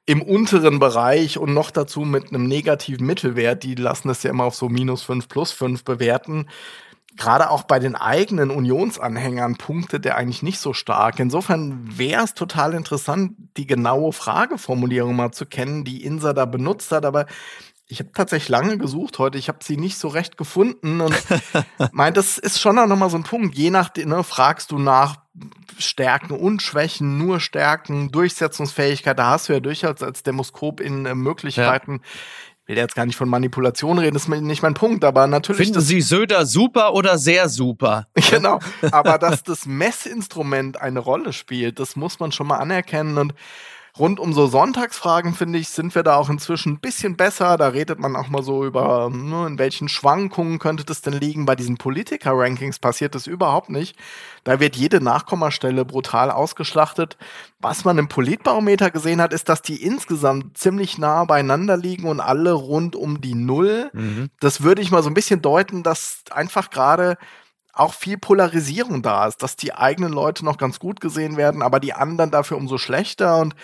im 0.05 0.21
unteren 0.21 0.79
Bereich 0.79 1.39
und 1.39 1.55
noch 1.55 1.71
dazu 1.71 2.01
mit 2.01 2.29
einem 2.29 2.47
negativen 2.49 3.07
Mittelwert. 3.07 3.63
Die 3.63 3.77
lassen 3.77 4.09
das 4.09 4.23
ja 4.25 4.31
immer 4.31 4.45
auf 4.45 4.57
so 4.57 4.69
minus 4.69 5.03
fünf 5.03 5.29
plus 5.29 5.53
fünf 5.53 5.85
bewerten 5.85 6.49
gerade 7.17 7.51
auch 7.51 7.65
bei 7.65 7.79
den 7.79 7.95
eigenen 7.95 8.51
Unionsanhängern 8.51 9.57
punktet 9.57 10.07
er 10.07 10.17
eigentlich 10.17 10.43
nicht 10.43 10.59
so 10.59 10.73
stark. 10.73 11.19
Insofern 11.19 11.99
wäre 11.99 12.25
es 12.25 12.35
total 12.35 12.75
interessant, 12.75 13.35
die 13.57 13.67
genaue 13.67 14.13
Frageformulierung 14.13 15.15
mal 15.17 15.33
zu 15.33 15.47
kennen, 15.47 15.85
die 15.85 16.05
Insa 16.05 16.33
da 16.33 16.45
benutzt 16.45 16.93
hat. 16.93 17.05
Aber 17.05 17.27
ich 17.87 18.01
habe 18.01 18.11
tatsächlich 18.13 18.49
lange 18.49 18.79
gesucht 18.79 19.19
heute. 19.19 19.39
Ich 19.39 19.49
habe 19.49 19.59
sie 19.63 19.77
nicht 19.77 19.99
so 19.99 20.09
recht 20.09 20.37
gefunden 20.37 21.01
und 21.01 21.15
meint, 21.93 22.17
das 22.17 22.39
ist 22.39 22.61
schon 22.61 22.79
auch 22.79 22.87
nochmal 22.87 23.11
so 23.11 23.19
ein 23.19 23.25
Punkt. 23.25 23.55
Je 23.57 23.71
nachdem, 23.71 24.09
ne, 24.09 24.25
fragst 24.25 24.71
du 24.71 24.79
nach 24.79 25.17
Stärken 25.79 26.33
und 26.33 26.63
Schwächen, 26.63 27.19
nur 27.19 27.41
Stärken, 27.41 28.11
Durchsetzungsfähigkeit, 28.11 29.19
da 29.19 29.31
hast 29.31 29.49
du 29.49 29.55
ja 29.55 29.61
durchaus 29.61 30.03
als 30.03 30.23
Demoskop 30.23 30.81
in 30.81 31.07
äh, 31.07 31.15
Möglichkeiten. 31.15 32.01
Ja 32.03 32.09
will 32.67 32.77
jetzt 32.77 32.95
gar 32.95 33.07
nicht 33.07 33.17
von 33.17 33.29
Manipulation 33.29 33.99
reden, 33.99 34.15
das 34.15 34.25
ist 34.25 34.29
nicht 34.29 34.63
mein 34.63 34.75
Punkt, 34.75 35.05
aber 35.05 35.27
natürlich. 35.27 35.67
Finden 35.67 35.81
Sie 35.81 36.01
Söder 36.01 36.47
super 36.47 36.95
oder 36.95 37.19
sehr 37.19 37.49
super? 37.49 38.07
genau. 38.31 38.61
Aber 38.91 39.19
dass 39.19 39.43
das 39.43 39.67
Messinstrument 39.67 40.81
eine 40.81 41.01
Rolle 41.01 41.33
spielt, 41.33 41.79
das 41.79 41.97
muss 41.97 42.21
man 42.21 42.33
schon 42.33 42.47
mal 42.47 42.59
anerkennen 42.59 43.19
und 43.19 43.35
Rund 43.99 44.19
um 44.21 44.33
so 44.33 44.47
Sonntagsfragen, 44.47 45.35
finde 45.35 45.59
ich, 45.59 45.69
sind 45.69 45.95
wir 45.95 46.03
da 46.03 46.17
auch 46.17 46.31
inzwischen 46.31 46.73
ein 46.73 46.81
bisschen 46.81 47.15
besser. 47.19 47.59
Da 47.59 47.69
redet 47.69 47.99
man 47.99 48.17
auch 48.17 48.29
mal 48.29 48.43
so 48.43 48.65
über, 48.65 49.11
ne, 49.11 49.47
in 49.47 49.59
welchen 49.59 49.89
Schwankungen 49.89 50.59
könnte 50.59 50.85
das 50.85 51.03
denn 51.03 51.13
liegen. 51.13 51.45
Bei 51.45 51.57
diesen 51.57 51.77
Politiker-Rankings 51.77 52.79
passiert 52.79 53.15
das 53.15 53.27
überhaupt 53.27 53.69
nicht. 53.69 53.95
Da 54.45 54.61
wird 54.61 54.77
jede 54.77 55.03
Nachkommastelle 55.03 55.85
brutal 55.85 56.31
ausgeschlachtet. 56.31 57.19
Was 57.61 57.85
man 57.85 57.99
im 57.99 58.09
Politbarometer 58.09 58.91
gesehen 58.91 59.21
hat, 59.21 59.35
ist, 59.35 59.51
dass 59.51 59.61
die 59.61 59.83
insgesamt 59.83 60.57
ziemlich 60.57 60.97
nah 60.97 61.25
beieinander 61.27 61.77
liegen 61.77 62.09
und 62.09 62.21
alle 62.21 62.53
rund 62.53 62.97
um 62.97 63.21
die 63.21 63.35
Null. 63.35 63.91
Mhm. 63.93 64.31
Das 64.41 64.63
würde 64.63 64.81
ich 64.81 64.91
mal 64.91 65.03
so 65.03 65.11
ein 65.11 65.15
bisschen 65.15 65.43
deuten, 65.43 65.83
dass 65.83 66.23
einfach 66.31 66.71
gerade 66.71 67.19
auch 67.73 67.95
viel 67.95 68.19
Polarisierung 68.19 69.03
da 69.03 69.27
ist, 69.27 69.43
dass 69.43 69.57
die 69.57 69.75
eigenen 69.75 70.13
Leute 70.13 70.45
noch 70.45 70.59
ganz 70.59 70.79
gut 70.79 71.01
gesehen 71.01 71.37
werden, 71.37 71.63
aber 71.63 71.81
die 71.81 71.95
anderen 71.95 72.31
dafür 72.31 72.59
umso 72.59 72.79
schlechter. 72.79 73.41
Und 73.41 73.55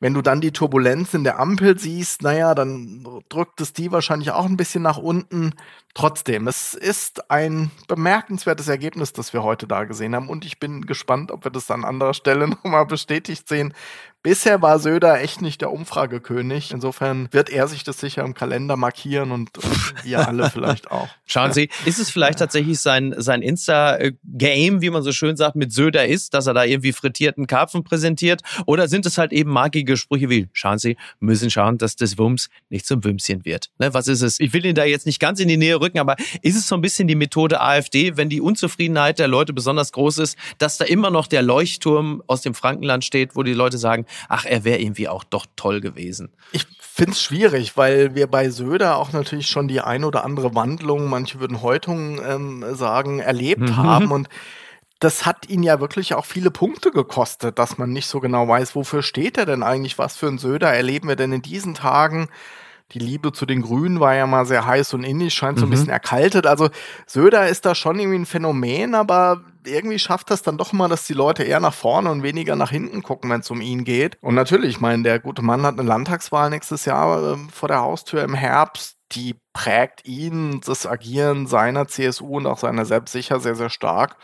wenn 0.00 0.14
du 0.14 0.22
dann 0.22 0.40
die 0.40 0.52
Turbulenz 0.52 1.12
in 1.12 1.24
der 1.24 1.38
Ampel 1.38 1.78
siehst, 1.78 2.22
naja, 2.22 2.54
dann 2.54 3.06
drückt 3.28 3.60
es 3.60 3.74
die 3.74 3.92
wahrscheinlich 3.92 4.30
auch 4.30 4.46
ein 4.46 4.56
bisschen 4.56 4.82
nach 4.82 4.96
unten. 4.96 5.52
Trotzdem, 5.92 6.48
es 6.48 6.72
ist 6.72 7.30
ein 7.30 7.70
bemerkenswertes 7.86 8.68
Ergebnis, 8.68 9.12
das 9.12 9.32
wir 9.32 9.42
heute 9.42 9.66
da 9.66 9.84
gesehen 9.84 10.14
haben. 10.14 10.28
Und 10.28 10.46
ich 10.46 10.58
bin 10.58 10.86
gespannt, 10.86 11.30
ob 11.30 11.44
wir 11.44 11.50
das 11.50 11.70
an 11.70 11.84
anderer 11.84 12.14
Stelle 12.14 12.48
nochmal 12.48 12.86
bestätigt 12.86 13.46
sehen, 13.48 13.74
Bisher 14.22 14.60
war 14.60 14.78
Söder 14.78 15.20
echt 15.20 15.40
nicht 15.40 15.62
der 15.62 15.72
Umfragekönig. 15.72 16.72
Insofern 16.72 17.28
wird 17.30 17.48
er 17.48 17.68
sich 17.68 17.84
das 17.84 17.98
sicher 17.98 18.22
im 18.22 18.34
Kalender 18.34 18.76
markieren 18.76 19.32
und, 19.32 19.56
und 19.56 20.04
wir 20.04 20.28
alle 20.28 20.50
vielleicht 20.50 20.90
auch. 20.90 21.08
Schauen 21.24 21.54
Sie, 21.54 21.70
ist 21.86 21.98
es 21.98 22.10
vielleicht 22.10 22.38
tatsächlich 22.38 22.80
sein, 22.80 23.14
sein 23.16 23.40
Insta-Game, 23.40 24.82
wie 24.82 24.90
man 24.90 25.02
so 25.02 25.12
schön 25.12 25.36
sagt, 25.36 25.56
mit 25.56 25.72
Söder 25.72 26.06
ist, 26.06 26.34
dass 26.34 26.46
er 26.46 26.52
da 26.52 26.64
irgendwie 26.64 26.92
frittierten 26.92 27.46
Karpfen 27.46 27.82
präsentiert? 27.82 28.42
Oder 28.66 28.88
sind 28.88 29.06
es 29.06 29.16
halt 29.16 29.32
eben 29.32 29.50
markige 29.50 29.96
Sprüche 29.96 30.28
wie, 30.28 30.48
schauen 30.52 30.78
Sie, 30.78 30.98
müssen 31.18 31.50
schauen, 31.50 31.78
dass 31.78 31.96
das 31.96 32.18
Wumms 32.18 32.50
nicht 32.68 32.86
zum 32.86 33.02
Wümschen 33.02 33.46
wird. 33.46 33.70
Ne, 33.78 33.94
was 33.94 34.06
ist 34.06 34.20
es? 34.20 34.38
Ich 34.38 34.52
will 34.52 34.66
ihn 34.66 34.74
da 34.74 34.84
jetzt 34.84 35.06
nicht 35.06 35.18
ganz 35.18 35.40
in 35.40 35.48
die 35.48 35.56
Nähe 35.56 35.80
rücken, 35.80 35.98
aber 35.98 36.16
ist 36.42 36.56
es 36.56 36.68
so 36.68 36.74
ein 36.74 36.82
bisschen 36.82 37.08
die 37.08 37.14
Methode 37.14 37.62
AfD, 37.62 38.18
wenn 38.18 38.28
die 38.28 38.42
Unzufriedenheit 38.42 39.18
der 39.18 39.28
Leute 39.28 39.54
besonders 39.54 39.92
groß 39.92 40.18
ist, 40.18 40.36
dass 40.58 40.76
da 40.76 40.84
immer 40.84 41.10
noch 41.10 41.26
der 41.26 41.40
Leuchtturm 41.40 42.22
aus 42.26 42.42
dem 42.42 42.52
Frankenland 42.52 43.02
steht, 43.02 43.34
wo 43.34 43.42
die 43.42 43.54
Leute 43.54 43.78
sagen, 43.78 44.04
ach, 44.28 44.44
er 44.44 44.64
wäre 44.64 44.78
irgendwie 44.78 45.08
auch 45.08 45.24
doch 45.24 45.46
toll 45.56 45.80
gewesen. 45.80 46.32
Ich 46.52 46.66
finde 46.80 47.12
es 47.12 47.22
schwierig, 47.22 47.76
weil 47.76 48.14
wir 48.14 48.26
bei 48.26 48.50
Söder 48.50 48.96
auch 48.96 49.12
natürlich 49.12 49.48
schon 49.48 49.68
die 49.68 49.80
ein 49.80 50.04
oder 50.04 50.24
andere 50.24 50.54
Wandlung, 50.54 51.08
manche 51.08 51.40
würden 51.40 51.62
Häutung 51.62 52.20
ähm, 52.24 52.64
sagen, 52.74 53.20
erlebt 53.20 53.60
mhm. 53.60 53.76
haben 53.76 54.12
und 54.12 54.28
das 54.98 55.24
hat 55.24 55.48
ihn 55.48 55.62
ja 55.62 55.80
wirklich 55.80 56.12
auch 56.12 56.26
viele 56.26 56.50
Punkte 56.50 56.90
gekostet, 56.90 57.58
dass 57.58 57.78
man 57.78 57.90
nicht 57.90 58.06
so 58.06 58.20
genau 58.20 58.46
weiß, 58.46 58.74
wofür 58.74 59.02
steht 59.02 59.38
er 59.38 59.46
denn 59.46 59.62
eigentlich, 59.62 59.96
was 59.96 60.16
für 60.16 60.26
ein 60.26 60.36
Söder 60.36 60.72
erleben 60.72 61.08
wir 61.08 61.16
denn 61.16 61.32
in 61.32 61.42
diesen 61.42 61.74
Tagen 61.74 62.28
die 62.92 62.98
Liebe 62.98 63.32
zu 63.32 63.46
den 63.46 63.62
Grünen 63.62 64.00
war 64.00 64.14
ja 64.14 64.26
mal 64.26 64.46
sehr 64.46 64.66
heiß 64.66 64.94
und 64.94 65.04
innig, 65.04 65.32
scheint 65.32 65.58
so 65.58 65.64
ein 65.64 65.68
mhm. 65.68 65.72
bisschen 65.72 65.88
erkaltet. 65.90 66.46
Also 66.46 66.70
Söder 67.06 67.48
ist 67.48 67.64
da 67.64 67.74
schon 67.74 67.98
irgendwie 67.98 68.18
ein 68.18 68.26
Phänomen, 68.26 68.94
aber 68.94 69.42
irgendwie 69.64 69.98
schafft 69.98 70.30
das 70.30 70.42
dann 70.42 70.58
doch 70.58 70.72
mal, 70.72 70.88
dass 70.88 71.06
die 71.06 71.14
Leute 71.14 71.42
eher 71.42 71.60
nach 71.60 71.74
vorne 71.74 72.10
und 72.10 72.22
weniger 72.22 72.56
nach 72.56 72.70
hinten 72.70 73.02
gucken, 73.02 73.30
wenn 73.30 73.40
es 73.40 73.50
um 73.50 73.60
ihn 73.60 73.84
geht. 73.84 74.18
Und 74.20 74.34
natürlich, 74.34 74.70
ich 74.70 74.80
meine, 74.80 75.02
der 75.02 75.18
gute 75.18 75.42
Mann 75.42 75.62
hat 75.62 75.78
eine 75.78 75.88
Landtagswahl 75.88 76.50
nächstes 76.50 76.84
Jahr 76.84 77.34
äh, 77.34 77.36
vor 77.52 77.68
der 77.68 77.80
Haustür 77.80 78.22
im 78.22 78.34
Herbst. 78.34 78.96
Die 79.12 79.36
prägt 79.52 80.06
ihn, 80.06 80.60
das 80.64 80.86
Agieren 80.86 81.46
seiner 81.46 81.88
CSU 81.88 82.36
und 82.36 82.46
auch 82.46 82.58
seiner 82.58 82.84
selbst 82.84 83.12
sicher 83.12 83.40
sehr, 83.40 83.56
sehr 83.56 83.70
stark. 83.70 84.16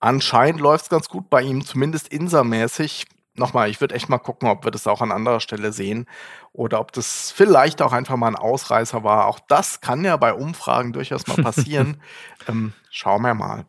Anscheinend 0.00 0.60
läuft 0.60 0.84
es 0.84 0.90
ganz 0.90 1.08
gut 1.08 1.30
bei 1.30 1.42
ihm, 1.42 1.64
zumindest 1.64 2.08
insermäßig 2.08 3.06
nochmal, 3.38 3.70
ich 3.70 3.80
würde 3.80 3.94
echt 3.94 4.08
mal 4.08 4.18
gucken, 4.18 4.48
ob 4.48 4.64
wir 4.64 4.70
das 4.70 4.86
auch 4.86 5.00
an 5.00 5.12
anderer 5.12 5.40
Stelle 5.40 5.72
sehen 5.72 6.06
oder 6.52 6.80
ob 6.80 6.92
das 6.92 7.32
vielleicht 7.34 7.82
auch 7.82 7.92
einfach 7.92 8.16
mal 8.16 8.28
ein 8.28 8.36
Ausreißer 8.36 9.04
war. 9.04 9.26
Auch 9.26 9.38
das 9.48 9.80
kann 9.80 10.04
ja 10.04 10.16
bei 10.16 10.32
Umfragen 10.32 10.92
durchaus 10.92 11.26
mal 11.26 11.36
passieren. 11.36 12.00
ähm, 12.48 12.72
schauen 12.90 13.22
wir 13.22 13.34
mal. 13.34 13.66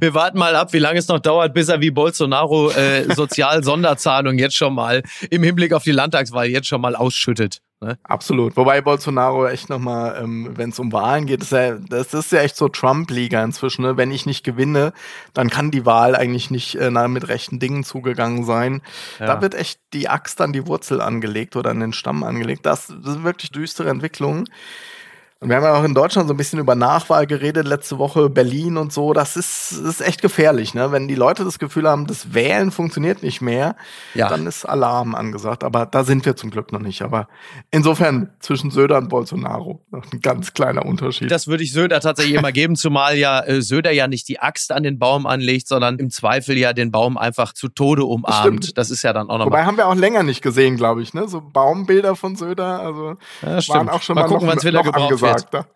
Wir 0.00 0.14
warten 0.14 0.38
mal 0.38 0.54
ab, 0.54 0.72
wie 0.72 0.78
lange 0.78 0.98
es 0.98 1.08
noch 1.08 1.20
dauert, 1.20 1.54
bis 1.54 1.68
er 1.68 1.80
wie 1.80 1.90
Bolsonaro 1.90 2.70
äh, 2.70 3.12
Sozial-Sonderzahlung 3.14 4.38
jetzt 4.38 4.56
schon 4.56 4.74
mal 4.74 5.02
im 5.30 5.42
Hinblick 5.42 5.72
auf 5.72 5.84
die 5.84 5.92
Landtagswahl 5.92 6.46
jetzt 6.46 6.68
schon 6.68 6.80
mal 6.80 6.94
ausschüttet. 6.94 7.62
Ne? 7.80 7.98
Absolut. 8.04 8.56
Wobei 8.56 8.80
Bolsonaro 8.80 9.46
echt 9.46 9.68
nochmal, 9.68 10.18
ähm, 10.22 10.52
wenn 10.54 10.70
es 10.70 10.78
um 10.78 10.92
Wahlen 10.92 11.26
geht, 11.26 11.42
ist 11.42 11.52
ja, 11.52 11.72
das 11.74 12.14
ist 12.14 12.32
ja 12.32 12.40
echt 12.40 12.56
so 12.56 12.68
Trump-Liga 12.68 13.44
inzwischen. 13.44 13.82
Ne? 13.82 13.98
Wenn 13.98 14.10
ich 14.10 14.24
nicht 14.24 14.44
gewinne, 14.44 14.94
dann 15.34 15.50
kann 15.50 15.70
die 15.70 15.84
Wahl 15.84 16.16
eigentlich 16.16 16.50
nicht 16.50 16.76
äh, 16.76 16.90
mit 17.08 17.28
rechten 17.28 17.58
Dingen 17.58 17.84
zugegangen 17.84 18.44
sein. 18.44 18.80
Ja. 19.18 19.26
Da 19.26 19.42
wird 19.42 19.54
echt 19.54 19.80
die 19.92 20.08
Axt 20.08 20.40
an 20.40 20.54
die 20.54 20.66
Wurzel 20.66 21.02
angelegt 21.02 21.54
oder 21.54 21.70
an 21.70 21.80
den 21.80 21.92
Stamm 21.92 22.24
angelegt. 22.24 22.64
Das, 22.64 22.86
das 22.86 23.12
sind 23.12 23.24
wirklich 23.24 23.50
düstere 23.50 23.90
Entwicklungen. 23.90 24.48
Und 25.38 25.50
wir 25.50 25.56
haben 25.56 25.64
ja 25.64 25.78
auch 25.78 25.84
in 25.84 25.92
Deutschland 25.92 26.28
so 26.28 26.34
ein 26.34 26.38
bisschen 26.38 26.58
über 26.58 26.74
Nachwahl 26.74 27.26
geredet, 27.26 27.66
letzte 27.66 27.98
Woche 27.98 28.30
Berlin 28.30 28.78
und 28.78 28.90
so. 28.90 29.12
Das 29.12 29.36
ist, 29.36 29.70
ist 29.70 30.00
echt 30.00 30.22
gefährlich, 30.22 30.72
ne? 30.72 30.92
Wenn 30.92 31.08
die 31.08 31.14
Leute 31.14 31.44
das 31.44 31.58
Gefühl 31.58 31.86
haben, 31.86 32.06
das 32.06 32.32
Wählen 32.32 32.70
funktioniert 32.70 33.22
nicht 33.22 33.42
mehr, 33.42 33.76
ja. 34.14 34.30
dann 34.30 34.46
ist 34.46 34.64
Alarm 34.64 35.14
angesagt. 35.14 35.62
Aber 35.62 35.84
da 35.84 36.04
sind 36.04 36.24
wir 36.24 36.36
zum 36.36 36.50
Glück 36.50 36.72
noch 36.72 36.80
nicht. 36.80 37.02
Aber 37.02 37.28
insofern 37.70 38.30
zwischen 38.40 38.70
Söder 38.70 38.96
und 38.96 39.10
Bolsonaro 39.10 39.84
noch 39.90 40.10
ein 40.10 40.22
ganz 40.22 40.54
kleiner 40.54 40.86
Unterschied. 40.86 41.30
Das 41.30 41.48
würde 41.48 41.64
ich 41.64 41.72
Söder 41.74 42.00
tatsächlich 42.00 42.36
immer 42.36 42.52
geben, 42.52 42.74
zumal 42.74 43.18
ja 43.18 43.44
äh, 43.44 43.60
Söder 43.60 43.92
ja 43.92 44.08
nicht 44.08 44.28
die 44.28 44.40
Axt 44.40 44.72
an 44.72 44.84
den 44.84 44.98
Baum 44.98 45.26
anlegt, 45.26 45.68
sondern 45.68 45.98
im 45.98 46.08
Zweifel 46.08 46.56
ja 46.56 46.72
den 46.72 46.90
Baum 46.90 47.18
einfach 47.18 47.52
zu 47.52 47.68
Tode 47.68 48.06
umarmt. 48.06 48.68
Das, 48.68 48.72
das 48.72 48.90
ist 48.90 49.02
ja 49.02 49.12
dann 49.12 49.28
auch 49.28 49.36
nochmal. 49.36 49.46
Wobei 49.48 49.64
haben 49.66 49.76
wir 49.76 49.86
auch 49.86 49.94
länger 49.94 50.22
nicht 50.22 50.40
gesehen, 50.40 50.78
glaube 50.78 51.02
ich, 51.02 51.12
ne? 51.12 51.28
So 51.28 51.42
Baumbilder 51.42 52.16
von 52.16 52.36
Söder, 52.36 52.80
also 52.80 53.16
ja, 53.42 53.68
waren 53.68 53.90
auch 53.90 54.00
schon 54.00 54.14
mal, 54.14 54.22
mal 54.22 54.28
gucken, 54.28 54.48
wann 54.48 54.56
es 54.56 54.64
wieder 54.64 54.82
gebraucht 54.82 55.25
Charakter. 55.28 55.66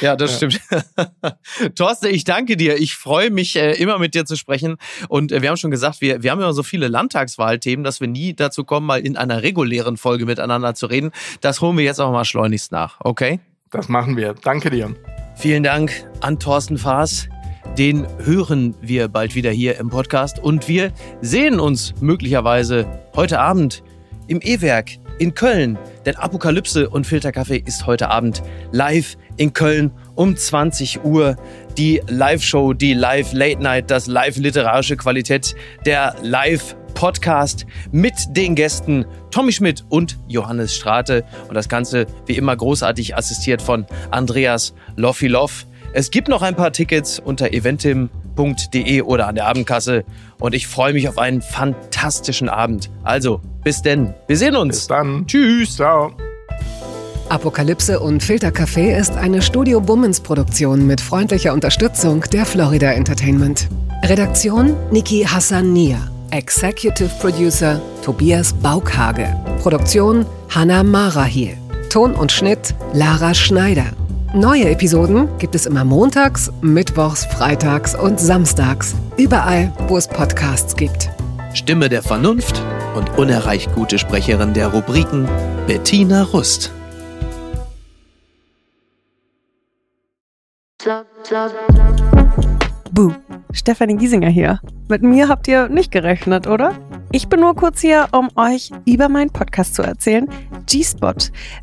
Ja, 0.00 0.16
das 0.16 0.40
ja. 0.40 0.50
stimmt. 0.50 0.60
Thorsten, 1.76 2.06
ich 2.06 2.24
danke 2.24 2.56
dir. 2.56 2.76
Ich 2.76 2.96
freue 2.96 3.30
mich 3.30 3.56
äh, 3.56 3.72
immer 3.72 3.98
mit 3.98 4.14
dir 4.14 4.24
zu 4.24 4.36
sprechen. 4.36 4.76
Und 5.08 5.32
äh, 5.32 5.42
wir 5.42 5.48
haben 5.48 5.56
schon 5.56 5.70
gesagt, 5.70 6.00
wir, 6.00 6.22
wir 6.22 6.30
haben 6.30 6.40
immer 6.40 6.52
so 6.52 6.62
viele 6.62 6.88
Landtagswahlthemen, 6.88 7.84
dass 7.84 8.00
wir 8.00 8.08
nie 8.08 8.34
dazu 8.34 8.64
kommen, 8.64 8.86
mal 8.86 9.00
in 9.00 9.16
einer 9.16 9.42
regulären 9.42 9.96
Folge 9.96 10.26
miteinander 10.26 10.74
zu 10.74 10.86
reden. 10.86 11.12
Das 11.40 11.60
holen 11.60 11.76
wir 11.76 11.84
jetzt 11.84 12.00
auch 12.00 12.12
mal 12.12 12.24
schleunigst 12.24 12.72
nach, 12.72 12.96
okay? 13.00 13.40
Das 13.70 13.88
machen 13.88 14.16
wir. 14.16 14.34
Danke 14.34 14.70
dir. 14.70 14.94
Vielen 15.34 15.62
Dank 15.62 15.92
an 16.20 16.38
Thorsten 16.38 16.78
Faas. 16.78 17.28
Den 17.78 18.06
hören 18.18 18.74
wir 18.82 19.08
bald 19.08 19.34
wieder 19.34 19.50
hier 19.50 19.78
im 19.78 19.88
Podcast 19.88 20.38
und 20.38 20.68
wir 20.68 20.92
sehen 21.22 21.58
uns 21.58 21.94
möglicherweise 22.00 22.86
heute 23.14 23.38
Abend 23.40 23.82
im 24.26 24.40
E-Werk 24.42 25.01
in 25.18 25.34
Köln. 25.34 25.78
Denn 26.04 26.16
Apokalypse 26.16 26.88
und 26.88 27.06
Filterkaffee 27.06 27.62
ist 27.64 27.86
heute 27.86 28.08
Abend 28.10 28.42
live 28.70 29.16
in 29.36 29.52
Köln 29.52 29.90
um 30.14 30.36
20 30.36 31.04
Uhr. 31.04 31.36
Die 31.78 32.02
Live-Show, 32.06 32.74
die 32.74 32.94
Live-Late-Night, 32.94 33.90
das 33.90 34.06
live-literarische 34.06 34.96
Qualität, 34.96 35.54
der 35.86 36.14
Live-Podcast 36.22 37.66
mit 37.90 38.14
den 38.30 38.54
Gästen 38.54 39.06
Tommy 39.30 39.52
Schmidt 39.52 39.84
und 39.88 40.18
Johannes 40.28 40.74
Strate. 40.74 41.24
Und 41.48 41.54
das 41.54 41.68
Ganze 41.68 42.06
wie 42.26 42.36
immer 42.36 42.56
großartig 42.56 43.16
assistiert 43.16 43.62
von 43.62 43.86
Andreas 44.10 44.74
Loffilov. 44.96 45.66
Es 45.94 46.10
gibt 46.10 46.28
noch 46.28 46.42
ein 46.42 46.56
paar 46.56 46.72
Tickets 46.72 47.18
unter 47.18 47.52
eventim.de 48.36 49.02
oder 49.02 49.28
an 49.28 49.34
der 49.34 49.46
Abendkasse 49.46 50.04
und 50.38 50.54
ich 50.54 50.66
freue 50.66 50.92
mich 50.92 51.08
auf 51.08 51.18
einen 51.18 51.42
fantastischen 51.42 52.48
Abend. 52.48 52.90
Also, 53.04 53.40
bis 53.64 53.82
denn. 53.82 54.14
Wir 54.26 54.36
sehen 54.36 54.56
uns. 54.56 54.76
Bis 54.76 54.86
dann. 54.88 55.26
Tschüss. 55.26 55.76
Ciao. 55.76 56.12
Apokalypse 57.28 57.98
und 57.98 58.22
Filtercafé 58.22 58.96
ist 58.98 59.16
eine 59.16 59.40
Studio 59.40 59.86
Womans 59.88 60.20
Produktion 60.20 60.86
mit 60.86 61.00
freundlicher 61.00 61.52
Unterstützung 61.52 62.24
der 62.32 62.44
Florida 62.44 62.92
Entertainment. 62.92 63.68
Redaktion 64.04 64.74
Niki 64.90 65.24
Hassania. 65.24 66.10
Executive 66.30 67.10
Producer 67.20 67.80
Tobias 68.02 68.52
Baukhage. 68.52 69.34
Produktion 69.62 70.26
Hannah 70.50 70.82
Marahiel. 70.82 71.56
Ton 71.88 72.14
und 72.14 72.32
Schnitt 72.32 72.74
Lara 72.92 73.32
Schneider. 73.34 73.86
Neue 74.34 74.70
Episoden 74.70 75.28
gibt 75.36 75.54
es 75.54 75.66
immer 75.66 75.84
montags, 75.84 76.50
mittwochs, 76.62 77.26
freitags 77.26 77.94
und 77.94 78.18
samstags. 78.18 78.94
Überall, 79.18 79.70
wo 79.88 79.98
es 79.98 80.08
Podcasts 80.08 80.74
gibt. 80.74 81.10
Stimme 81.52 81.90
der 81.90 82.02
Vernunft 82.02 82.62
und 82.96 83.18
unerreicht 83.18 83.74
gute 83.74 83.98
Sprecherin 83.98 84.54
der 84.54 84.68
Rubriken 84.68 85.28
Bettina 85.66 86.22
Rust. 86.22 86.72
Buh, 92.90 93.12
Stefanie 93.52 93.96
Giesinger 93.96 94.30
hier. 94.30 94.60
Mit 94.88 95.02
mir 95.02 95.28
habt 95.28 95.46
ihr 95.46 95.68
nicht 95.68 95.92
gerechnet, 95.92 96.46
oder? 96.46 96.74
Ich 97.14 97.28
bin 97.28 97.40
nur 97.40 97.54
kurz 97.54 97.82
hier, 97.82 98.08
um 98.12 98.30
euch 98.36 98.70
über 98.86 99.10
meinen 99.10 99.28
Podcast 99.28 99.74
zu 99.74 99.82
erzählen, 99.82 100.26
G-Spot. 100.64 101.12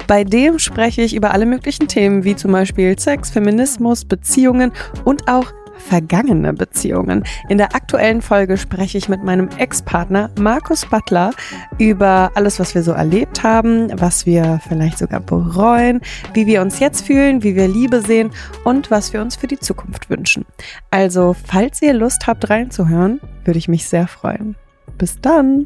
Bei 0.05 0.23
dem 0.23 0.59
spreche 0.59 1.01
ich 1.01 1.15
über 1.15 1.31
alle 1.31 1.47
möglichen 1.47 1.87
Themen, 1.87 2.23
wie 2.23 2.35
zum 2.35 2.51
Beispiel 2.51 2.97
Sex, 2.99 3.31
Feminismus, 3.31 4.05
Beziehungen 4.05 4.71
und 5.05 5.27
auch 5.27 5.51
vergangene 5.79 6.53
Beziehungen. 6.53 7.23
In 7.47 7.57
der 7.57 7.73
aktuellen 7.73 8.21
Folge 8.21 8.57
spreche 8.57 8.99
ich 8.99 9.09
mit 9.09 9.23
meinem 9.23 9.49
Ex-Partner 9.57 10.29
Markus 10.37 10.85
Butler 10.85 11.31
über 11.79 12.29
alles, 12.35 12.59
was 12.59 12.75
wir 12.75 12.83
so 12.83 12.91
erlebt 12.91 13.41
haben, 13.41 13.89
was 13.99 14.27
wir 14.27 14.59
vielleicht 14.67 14.99
sogar 14.99 15.19
bereuen, 15.19 16.01
wie 16.35 16.45
wir 16.45 16.61
uns 16.61 16.79
jetzt 16.79 17.07
fühlen, 17.07 17.41
wie 17.41 17.55
wir 17.55 17.67
Liebe 17.67 18.01
sehen 18.01 18.29
und 18.65 18.91
was 18.91 19.13
wir 19.13 19.21
uns 19.21 19.35
für 19.35 19.47
die 19.47 19.59
Zukunft 19.59 20.11
wünschen. 20.11 20.45
Also, 20.91 21.35
falls 21.47 21.81
ihr 21.81 21.93
Lust 21.93 22.27
habt 22.27 22.51
reinzuhören, 22.51 23.19
würde 23.45 23.57
ich 23.57 23.67
mich 23.67 23.87
sehr 23.87 24.05
freuen. 24.05 24.55
Bis 24.99 25.19
dann! 25.21 25.65